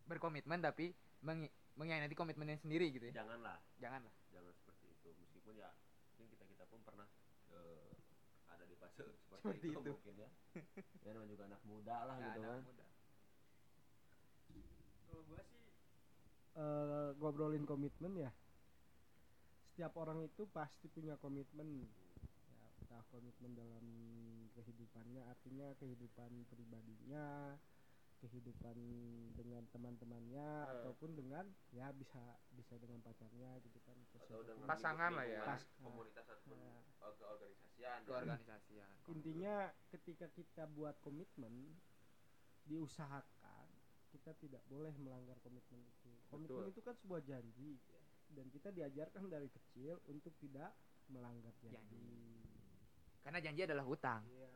Berkomitmen 0.04 0.60
tapi 0.60 0.92
meng 1.24 1.48
mengkhianati 1.74 2.12
komitmennya 2.14 2.60
sendiri 2.60 2.92
gitu 2.92 3.08
ya? 3.10 3.24
Janganlah. 3.24 3.56
Janganlah. 3.80 4.12
Jangan 4.30 4.52
seperti 4.54 4.84
itu. 4.92 5.08
Meskipun 5.16 5.54
ya 5.56 5.72
mungkin 6.14 6.28
kita 6.30 6.44
kita 6.46 6.64
pun 6.68 6.80
pernah 6.84 7.08
eh, 7.50 7.92
ada 8.46 8.64
di 8.68 8.76
fase 8.76 9.08
seperti, 9.16 9.40
Seperti 9.48 9.66
itu, 9.72 9.80
itu. 9.80 9.90
mungkin 9.90 10.14
ya. 10.20 10.28
Ya 11.02 11.10
namanya 11.16 11.30
juga 11.32 11.44
anak 11.48 11.60
muda 11.64 11.96
lah 12.04 12.16
Ya, 12.16 12.24
gitu 12.30 12.40
anak 12.40 12.52
kan. 12.52 12.62
muda. 12.62 12.86
kalau 15.04 15.22
gua 15.24 15.40
sih 15.42 15.64
eh, 16.54 17.08
ngobrolin 17.18 17.64
komitmen 17.64 18.12
ya 18.18 18.30
setiap 19.64 19.94
orang 19.98 20.22
itu 20.22 20.46
pasti 20.48 20.86
punya 20.86 21.18
komitmen 21.18 21.82
entah 22.94 23.10
komitmen 23.10 23.58
dalam 23.58 23.82
kehidupannya 24.54 25.26
artinya 25.26 25.74
kehidupan 25.82 26.46
pribadinya 26.46 27.58
kehidupan 28.22 28.78
dengan 29.34 29.66
teman-temannya 29.74 30.46
Eh. 30.62 30.72
ataupun 30.78 31.18
dengan 31.18 31.42
ya 31.74 31.90
bisa 31.90 32.22
bisa 32.54 32.78
dengan 32.78 33.02
pacarnya 33.02 33.58
gitu 33.66 33.82
kan 33.82 33.98
atau 34.14 34.46
dengan 34.46 34.70
Pasangan 34.70 35.10
lah 35.10 35.26
ya. 35.26 35.42
Pas- 35.42 35.66
komunitas 35.82 36.22
ataupun 36.22 36.86
keorganisasian 37.02 37.98
ke 38.06 38.10
organisasi 38.14 38.72
ya 38.78 38.86
intinya 39.10 39.54
ketika 39.90 40.30
kita 40.30 40.70
buat 40.70 40.94
komitmen 41.02 41.74
diusahakan 42.70 43.66
kita 44.14 44.38
tidak 44.38 44.62
boleh 44.70 44.94
melanggar 45.02 45.34
komitmen 45.42 45.82
itu 45.82 46.14
komitmen 46.30 46.70
Betul. 46.70 46.70
itu 46.70 46.80
kan 46.86 46.94
sebuah 46.94 47.26
janji 47.26 47.82
dan 48.30 48.46
kita 48.54 48.70
diajarkan 48.70 49.26
dari 49.26 49.50
kecil 49.50 49.98
untuk 50.06 50.30
tidak 50.38 50.70
melanggar 51.10 51.52
janji, 51.58 51.74
Janji. 51.76 52.53
Karena 53.24 53.38
janji 53.40 53.60
adalah 53.64 53.84
hutang. 53.88 54.22
Iya. 54.28 54.52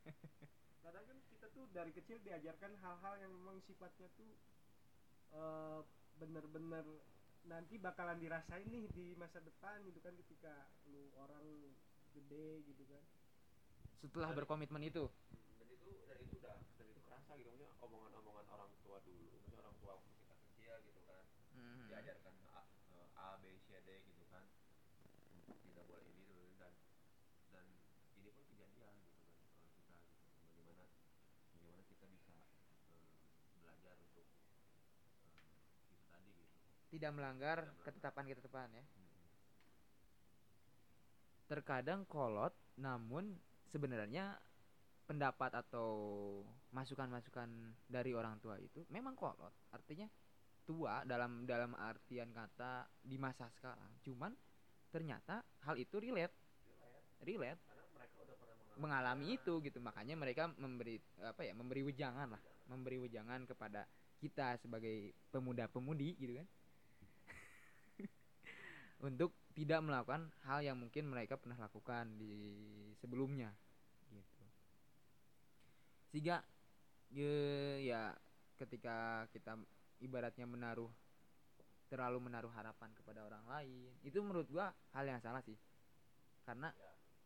kadang 0.84 1.04
kan 1.08 1.18
kita 1.32 1.46
tuh 1.52 1.64
dari 1.72 1.92
kecil 1.96 2.20
diajarkan 2.20 2.72
hal-hal 2.80 3.14
yang 3.20 3.32
memang 3.32 3.58
sifatnya 3.64 4.08
tuh 4.16 4.32
eh, 5.32 5.80
bener-bener 6.20 6.84
nanti 7.48 7.80
bakalan 7.80 8.20
dirasain 8.20 8.68
nih 8.68 8.84
di 8.92 9.16
masa 9.16 9.40
depan 9.40 9.80
gitu 9.88 9.96
kan 10.04 10.12
ketika 10.12 10.68
lu 10.92 11.08
orang 11.16 11.42
gede 12.12 12.62
gitu 12.68 12.84
kan. 12.84 13.02
Setelah 14.00 14.32
berkomitmen 14.36 14.84
itu. 14.84 15.08
Dan 15.56 15.68
itu 15.72 15.90
dan 16.08 16.18
itu 16.20 16.36
udah 16.36 16.56
dan 16.76 16.86
itu 16.88 17.00
kerasa 17.04 17.32
gitu. 17.40 17.48
Maksudnya 17.48 17.72
omongan-omongan 17.80 18.46
orang 18.52 18.70
tua 18.84 19.00
dulu 19.04 19.24
maksudnya 19.32 19.58
orang 19.64 19.76
tua 19.80 19.92
waktu 19.96 20.12
kita 20.20 20.34
kecil 20.36 20.74
gitu 20.84 21.00
kan. 21.08 21.22
Hmm. 21.56 21.86
diajarkan 21.88 22.34
A, 22.56 22.60
eh, 22.96 23.08
A 23.16 23.28
B 23.40 23.44
C 23.68 23.68
D 23.84 23.88
gitu 24.04 24.24
kan 24.32 24.44
tidak 25.70 25.84
boleh 25.86 26.04
ini 26.08 26.22
dulu 26.24 26.48
dan 26.56 26.72
dan 27.52 27.66
ini 28.16 28.30
pun 28.32 28.44
kejadian 28.48 28.94
gitu 29.00 29.16
kan 29.20 29.32
kalau 29.60 29.82
kita 29.84 29.92
gitu 29.92 30.40
bagaimana 30.48 30.84
bagaimana 31.52 31.82
kita 31.84 32.04
bisa 32.08 32.36
eh, 33.60 33.76
untuk 33.98 34.26
eh, 35.34 35.88
itu 35.90 35.96
tadi 36.10 36.30
gitu. 36.30 36.56
Tidak 36.94 37.10
melanggar 37.10 37.58
Tidak 37.58 37.74
melanggar. 37.74 37.84
ketetapan-ketetapan 37.86 38.70
ya. 38.78 38.84
Hmm. 38.84 39.08
terkadang 41.50 42.06
kolot 42.06 42.54
namun 42.78 43.34
sebenarnya 43.70 44.38
pendapat 45.10 45.50
atau 45.58 45.90
masukan-masukan 46.70 47.50
dari 47.90 48.14
orang 48.14 48.38
tua 48.38 48.54
itu 48.62 48.86
memang 48.94 49.18
kolot. 49.18 49.50
Artinya 49.74 50.06
tua 50.62 51.02
dalam 51.02 51.42
dalam 51.50 51.74
artian 51.74 52.30
kata 52.30 52.86
di 53.02 53.18
masa 53.18 53.50
sekarang. 53.50 53.90
Cuman 54.06 54.30
ternyata 54.94 55.42
hal 55.66 55.74
itu 55.82 55.98
relate. 55.98 56.30
Relate. 57.26 57.58
Mengalami, 58.78 58.78
mengalami 58.78 59.26
itu 59.34 59.58
gitu. 59.66 59.82
Makanya 59.82 60.14
mereka 60.14 60.46
memberi 60.54 61.02
apa 61.26 61.42
ya 61.42 61.58
memberi 61.58 61.82
wejangan 61.82 62.30
lah 62.30 62.42
memberi 62.70 63.02
wejangan 63.02 63.42
kepada 63.50 63.90
kita 64.22 64.54
sebagai 64.62 65.10
pemuda-pemudi 65.34 66.14
gitu 66.22 66.38
kan? 66.38 66.46
Untuk 69.10 69.34
tidak 69.58 69.82
melakukan 69.82 70.30
hal 70.46 70.62
yang 70.62 70.78
mungkin 70.78 71.10
mereka 71.10 71.34
pernah 71.34 71.58
lakukan 71.58 72.14
di 72.14 72.38
sebelumnya 73.02 73.50
sehingga 76.10 76.42
ya, 77.14 77.34
ya 77.78 78.02
ketika 78.58 79.24
kita 79.30 79.54
ibaratnya 80.02 80.44
menaruh 80.44 80.90
terlalu 81.86 82.18
menaruh 82.30 82.50
harapan 82.54 82.90
kepada 82.94 83.22
orang 83.26 83.42
lain 83.46 83.90
itu 84.02 84.18
menurut 84.22 84.46
gua 84.50 84.74
hal 84.94 85.06
yang 85.06 85.22
salah 85.22 85.42
sih. 85.42 85.58
Karena 86.42 86.70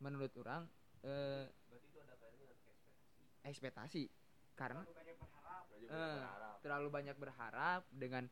menurut 0.00 0.32
orang 0.36 0.68
eh, 1.04 1.48
berarti 1.68 1.86
itu 1.88 1.98
ada 2.00 2.12
kaitannya 2.20 2.44
dengan 2.44 2.56
ekspektasi. 2.60 3.48
ekspektasi. 3.48 4.04
Karena 4.54 4.80
Bukannya 4.84 5.16
Berarti 5.44 5.84
Eh, 5.84 6.16
berharap. 6.16 6.56
terlalu 6.60 6.88
banyak 6.90 7.16
berharap 7.16 7.82
dengan 7.90 8.24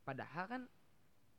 padahal 0.00 0.44
kan 0.46 0.62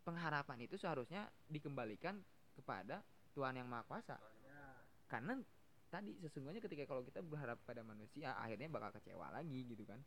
pengharapan 0.01 0.58
itu 0.62 0.75
seharusnya 0.75 1.25
dikembalikan 1.47 2.19
kepada 2.54 3.01
Tuhan 3.32 3.56
yang 3.56 3.67
Maha 3.67 3.84
Kuasa. 3.84 4.17
Ya 4.43 4.75
karena 5.06 5.38
tadi 5.88 6.17
sesungguhnya 6.19 6.60
ketika 6.60 6.84
kalau 6.86 7.01
kita 7.01 7.21
berharap 7.21 7.62
pada 7.62 7.80
manusia 7.82 8.36
akhirnya 8.36 8.67
bakal 8.67 8.91
kecewa 8.91 9.32
lagi 9.32 9.63
gitu 9.65 9.86
kan. 9.86 10.01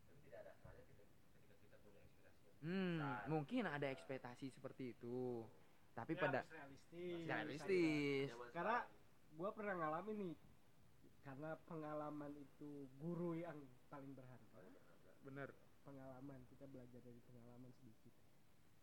Tapi 0.00 0.16
tidak 0.24 0.40
ada 0.40 0.52
salahnya 0.56 0.86
kita 0.88 1.04
ketika 1.34 1.54
kita 1.58 1.76
punya 1.78 2.00
ekspektasi 2.00 2.48
yang 2.48 2.58
hmm, 2.64 2.96
besar. 2.96 3.26
mungkin 3.28 3.62
ada 3.66 3.86
ekspektasi 3.88 4.46
seperti 4.48 4.84
itu. 4.94 5.44
Tapi 5.92 6.12
Ya, 6.14 6.20
pada 6.20 6.40
realistis. 6.46 7.26
Realistis. 7.26 8.26
Zaman 8.30 8.48
Karena- 8.54 8.82
sekarang, 8.86 9.36
gua 9.36 9.50
pernah 9.52 9.74
ngalamin 9.76 10.16
nih 10.16 10.32
karena 11.28 11.60
pengalaman 11.68 12.32
itu 12.32 12.88
guru 12.96 13.36
yang 13.36 13.60
paling 13.92 14.16
berharga. 14.16 14.64
Bener 15.20 15.52
pengalaman 15.84 16.40
kita 16.48 16.64
belajar 16.64 17.04
dari 17.04 17.20
pengalaman 17.20 17.68
sedikit. 17.76 18.16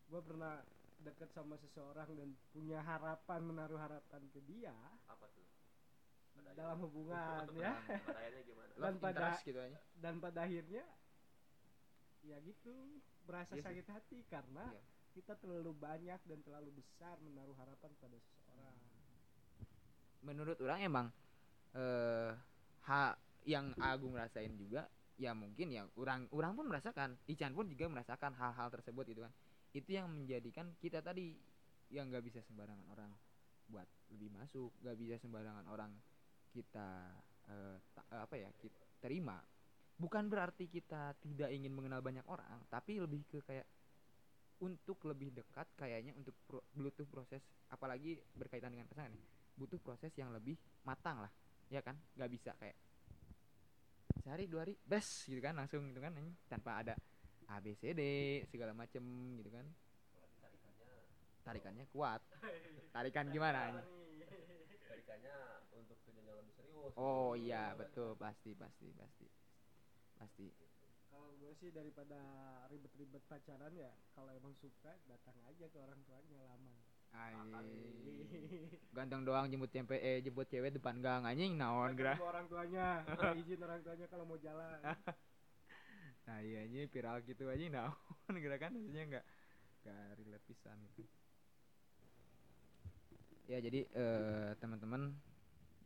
Gua 0.06 0.22
pernah 0.22 0.62
deket 1.02 1.34
sama 1.34 1.58
seseorang 1.58 2.14
dan 2.14 2.38
punya 2.54 2.86
harapan 2.86 3.42
menaruh 3.42 3.82
harapan 3.82 4.22
ke 4.30 4.40
dia. 4.46 4.78
Apa 5.10 5.26
tuh? 5.34 5.42
Pada 6.38 6.54
dalam 6.54 6.78
akhirnya- 6.78 6.86
hubungan 6.86 7.46
ya. 7.58 7.74
pada 8.06 8.20
akhirnya 8.22 8.44
gimana? 8.46 8.70
Dan 8.70 8.94
love 8.94 9.02
pada- 9.02 9.42
gitu 9.42 9.60
aja. 9.60 9.80
dan 9.98 10.14
pada 10.22 10.40
akhirnya 10.46 10.84
ya 12.22 12.38
gitu 12.42 12.74
berasa 13.26 13.54
Iya 13.54 13.62
sih. 13.62 13.66
sakit 13.66 13.88
hati 13.90 14.20
karena 14.26 14.66
Iya. 14.70 14.82
kita 15.14 15.34
terlalu 15.36 15.72
banyak 15.74 16.22
dan 16.22 16.40
terlalu 16.42 16.70
besar 16.76 17.18
menaruh 17.22 17.58
harapan 17.58 17.90
pada 17.98 18.18
seseorang. 18.20 18.78
Menurut 20.22 20.58
orang 20.60 20.82
emang 20.82 21.08
eh 21.76 22.32
hak 22.86 23.14
yang 23.46 23.76
Agung 23.78 24.18
rasain 24.18 24.56
juga 24.58 24.90
ya 25.16 25.32
mungkin 25.32 25.72
ya 25.72 25.88
orang 25.96 26.28
orang 26.36 26.58
pun 26.58 26.66
merasakan 26.68 27.16
Ican 27.30 27.56
pun 27.56 27.70
juga 27.72 27.88
merasakan 27.88 28.36
hal-hal 28.36 28.68
tersebut 28.72 29.06
gitu 29.12 29.22
kan. 29.24 29.34
Itu 29.76 29.90
yang 29.96 30.08
menjadikan 30.12 30.72
kita 30.80 31.04
tadi 31.04 31.36
yang 31.94 32.10
nggak 32.10 32.26
bisa 32.26 32.40
sembarangan 32.48 32.88
orang 32.90 33.12
buat 33.70 33.86
lebih 34.14 34.30
masuk 34.34 34.70
nggak 34.82 34.98
bisa 34.98 35.16
sembarangan 35.22 35.66
orang 35.70 35.92
kita 36.54 37.12
ta- 37.94 38.10
eh, 38.10 38.22
apa 38.24 38.36
ya 38.40 38.50
kita 38.58 38.80
terima. 39.04 39.38
Bukan 39.96 40.28
berarti 40.28 40.68
kita 40.68 41.16
tidak 41.24 41.56
ingin 41.56 41.72
mengenal 41.72 42.04
banyak 42.04 42.26
orang 42.28 42.64
tapi 42.68 43.00
lebih 43.00 43.24
ke 43.32 43.40
kayak 43.46 43.68
untuk 44.64 45.04
lebih 45.04 45.36
dekat 45.36 45.68
kayaknya 45.76 46.16
untuk 46.16 46.36
pro, 46.48 46.64
butuh 46.72 47.04
proses 47.08 47.44
apalagi 47.68 48.16
berkaitan 48.40 48.72
dengan 48.72 48.88
pasangan 48.88 49.12
ya 49.12 49.24
butuh 49.56 49.80
proses 49.80 50.12
yang 50.16 50.32
lebih 50.32 50.56
matang 50.84 51.20
lah 51.24 51.32
ya 51.70 51.82
kan? 51.82 51.98
Nggak 52.18 52.32
bisa 52.32 52.52
kayak 52.58 52.78
sehari 54.24 54.50
dua 54.50 54.66
hari 54.66 54.74
bes 54.82 55.28
gitu 55.30 55.38
kan 55.38 55.54
langsung 55.54 55.86
gitu 55.94 56.02
kan 56.02 56.16
tanpa 56.50 56.82
ada 56.82 56.96
A 57.46 57.62
B 57.62 57.78
C 57.78 57.94
D 57.94 58.02
segala 58.50 58.74
macem 58.74 59.04
gitu 59.38 59.54
kan. 59.54 59.66
Tarikannya 60.42 60.90
tarikannya 61.46 61.86
kuat. 61.94 62.22
Tarikan 62.90 63.30
gimana 63.30 63.70
anjing? 63.70 63.86
tarikannya 64.86 65.36
untuk 65.78 65.98
tujuan 66.08 66.26
yang 66.26 66.38
lebih 66.42 66.54
serius. 66.58 66.94
Oh 66.98 67.38
iya 67.38 67.78
betul. 67.78 68.18
Pasti 68.18 68.58
pasti 68.58 68.90
pasti. 68.96 69.28
Pasti. 70.18 70.48
Kalau 71.12 71.32
gue 71.38 71.52
sih 71.60 71.70
daripada 71.72 72.20
ribet-ribet 72.72 73.24
pacaran 73.30 73.72
ya 73.76 73.94
kalau 74.18 74.32
emang 74.34 74.56
suka 74.58 74.96
datang 75.08 75.36
aja 75.48 75.70
ke 75.70 75.78
orang 75.80 76.02
tuanya 76.04 76.40
lama 76.44 76.76
Ai, 77.16 77.34
ganteng 78.96 79.24
doang 79.28 79.48
jemput 79.52 79.72
cewek 79.72 80.00
eh 80.00 80.20
jemput 80.24 80.48
cewek 80.48 80.72
depan 80.76 81.00
gang 81.00 81.24
anjing 81.24 81.56
naon 81.56 81.96
gerah 81.96 82.20
orang 82.20 82.48
tuanya. 82.48 83.04
Izin 83.40 83.60
orang 83.64 83.80
tuanya 83.84 84.06
kalau 84.12 84.26
mau 84.28 84.40
jalan. 84.40 84.80
Nah 86.26 86.42
iya 86.42 86.66
ini 86.66 86.90
viral 86.90 87.22
gitu 87.22 87.46
aja 87.54 87.62
naon 87.70 88.36
gerah 88.42 88.58
kan? 88.58 88.74
Maksudnya 88.74 89.06
nggak 89.06 89.26
nggak 89.86 90.02
relate 90.18 90.46
pisan 90.50 90.78
gitu. 90.90 91.06
Ya 93.46 93.62
jadi 93.62 93.86
eh, 93.86 94.50
teman-teman 94.58 95.14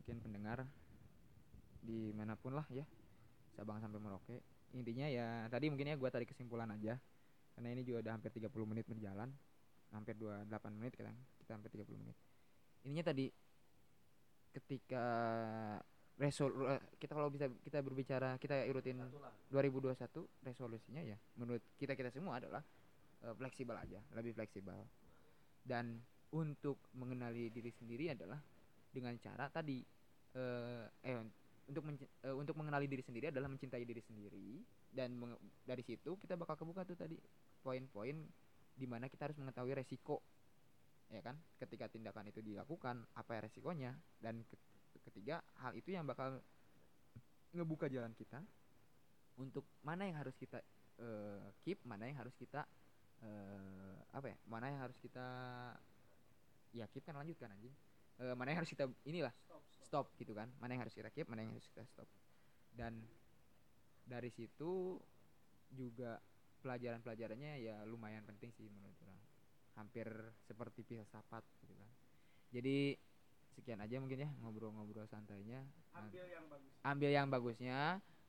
mungkin 0.00 0.16
pendengar 0.24 0.64
di 1.84 2.08
mana 2.16 2.40
pun 2.40 2.56
lah 2.56 2.64
ya. 2.72 2.88
Sabang 3.52 3.84
sampai 3.84 4.00
Merauke. 4.00 4.40
Intinya 4.72 5.06
ya 5.12 5.44
tadi 5.52 5.68
mungkin 5.68 5.92
ya 5.92 5.96
gua 6.00 6.08
tarik 6.08 6.32
kesimpulan 6.32 6.72
aja. 6.72 6.96
Karena 7.52 7.68
ini 7.76 7.84
juga 7.84 8.00
udah 8.08 8.12
hampir 8.16 8.32
30 8.32 8.64
menit 8.64 8.88
berjalan 8.88 9.28
hampir 9.90 10.14
28 10.14 10.50
menit 10.78 10.94
kita 10.94 11.10
kita 11.42 11.50
hampir 11.54 11.70
30 11.74 12.00
menit. 12.00 12.16
Ininya 12.86 13.10
tadi 13.10 13.26
ketika 14.50 15.04
resol 16.18 16.50
eh, 16.68 16.82
kita 17.00 17.16
kalau 17.16 17.30
bisa 17.32 17.48
kita 17.64 17.80
berbicara 17.80 18.36
kita 18.36 18.66
lah 18.66 19.32
2021 19.48 19.96
resolusinya 20.42 21.00
ya 21.00 21.16
menurut 21.38 21.62
kita 21.78 21.94
kita 21.94 22.10
semua 22.12 22.42
adalah 22.42 22.60
eh, 23.24 23.34
fleksibel 23.34 23.76
aja 23.76 23.98
lebih 24.14 24.36
fleksibel. 24.36 24.78
Dan 25.60 26.00
untuk 26.30 26.80
mengenali 26.96 27.50
diri 27.50 27.70
sendiri 27.74 28.14
adalah 28.14 28.38
dengan 28.90 29.14
cara 29.18 29.50
tadi 29.50 29.82
eh, 30.34 30.86
eh 31.02 31.18
untuk 31.70 31.82
eh, 32.26 32.34
untuk 32.34 32.54
mengenali 32.58 32.90
diri 32.90 33.02
sendiri 33.02 33.30
adalah 33.30 33.46
mencintai 33.46 33.86
diri 33.86 34.02
sendiri 34.02 34.58
dan 34.90 35.14
dari 35.62 35.82
situ 35.86 36.18
kita 36.18 36.34
bakal 36.34 36.58
kebuka 36.58 36.82
tuh 36.82 36.98
tadi 36.98 37.14
poin-poin 37.62 38.26
di 38.80 38.88
mana 38.88 39.12
kita 39.12 39.28
harus 39.28 39.36
mengetahui 39.36 39.76
resiko 39.76 40.24
ya 41.12 41.20
kan? 41.20 41.36
Ketika 41.60 41.92
tindakan 41.92 42.32
itu 42.32 42.40
dilakukan 42.40 43.04
apa 43.12 43.30
ya 43.36 43.40
resikonya? 43.44 43.92
Dan 44.16 44.40
ke- 44.48 45.04
ketiga 45.04 45.44
hal 45.60 45.76
itu 45.76 45.92
yang 45.92 46.08
bakal 46.08 46.40
ngebuka 47.52 47.92
jalan 47.92 48.16
kita 48.16 48.40
untuk 49.36 49.68
mana 49.84 50.08
yang 50.08 50.16
harus 50.16 50.32
kita 50.40 50.64
eh, 50.96 51.44
keep 51.60 51.84
mana 51.84 52.08
yang 52.08 52.16
harus 52.16 52.32
kita 52.40 52.64
eh, 53.20 53.94
apa 54.16 54.32
ya? 54.32 54.36
Mana 54.48 54.72
yang 54.72 54.80
harus 54.88 54.96
kita 54.96 55.26
ya 56.72 56.88
keep 56.88 57.04
kan 57.04 57.20
lanjutkan 57.20 57.52
anjing. 57.52 57.74
Eh, 58.20 58.32
mana 58.32 58.56
yang 58.56 58.64
harus 58.64 58.72
kita 58.72 58.88
inilah 59.04 59.34
stop 59.44 59.60
stop 59.68 59.84
stop 59.84 60.06
gitu 60.16 60.32
kan? 60.32 60.48
Mana 60.56 60.78
yang 60.78 60.88
harus 60.88 60.96
kita 60.96 61.12
keep 61.12 61.28
mana 61.28 61.44
yang 61.44 61.52
harus 61.52 61.68
kita 61.68 61.84
stop. 61.84 62.08
Dan 62.72 63.02
dari 64.06 64.30
situ 64.30 64.96
juga 65.70 66.18
pelajaran-pelajarannya 66.60 67.64
ya 67.64 67.82
lumayan 67.88 68.22
penting 68.28 68.52
sih 68.54 68.68
menurut 68.68 68.96
orang 69.04 69.20
hampir 69.80 70.06
seperti 70.44 70.84
filsafat 70.84 71.44
gitu 71.64 71.72
kan. 71.72 71.90
Jadi 72.52 72.94
sekian 73.56 73.80
aja 73.82 73.96
mungkin 73.98 74.24
ya 74.26 74.30
ngobrol-ngobrol 74.44 75.08
santainya. 75.08 75.64
Ambil 75.96 76.24
yang 76.28 76.44
bagus. 76.46 76.72
Ambil 76.84 77.10
yang 77.10 77.26
bagusnya 77.32 77.78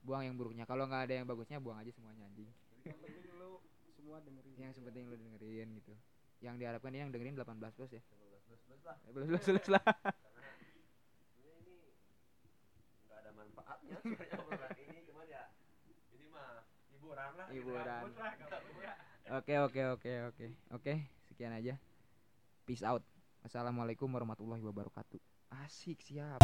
buang 0.01 0.23
yang 0.25 0.35
buruknya. 0.39 0.63
Kalau 0.65 0.87
nggak 0.87 1.03
ada 1.09 1.13
yang 1.21 1.27
bagusnya 1.27 1.57
buang 1.61 1.77
aja 1.77 1.91
semuanya 1.93 2.25
anjing. 2.25 2.49
Yang 2.87 2.97
penting 3.03 3.33
lu 3.37 3.61
semua 3.93 4.17
dengerin. 4.23 4.55
Yang 4.57 4.71
sepenting 4.81 5.05
lu 5.11 5.15
dengerin 5.19 5.67
gitu. 5.77 5.93
Yang 6.41 6.55
diharapkan 6.57 6.89
ini 6.95 6.99
yang 7.05 7.11
dengerin 7.13 7.35
18 7.37 7.77
plus 7.77 7.91
ya. 7.93 8.01
15 8.01 8.65
plus 8.65 8.81
lah. 8.81 8.97
18 9.11 9.45
plus 9.45 9.67
lah. 9.69 9.83
Karena 9.85 10.49
ini 11.61 11.75
nggak 13.05 13.17
ada 13.21 13.31
manfaatnya 13.35 13.97
ini 14.81 15.10
hiburan 17.01 17.31
lah 17.33 17.47
Hiburan. 17.49 18.03
Oke 19.41 19.53
oke 19.57 19.81
oke 19.97 20.11
oke 20.29 20.45
oke 20.69 20.93
sekian 21.25 21.49
aja. 21.57 21.73
Peace 22.61 22.85
out. 22.85 23.01
Assalamualaikum 23.41 24.05
warahmatullahi 24.05 24.61
wabarakatuh. 24.61 25.17
Asik 25.65 25.97
siap. 26.05 26.37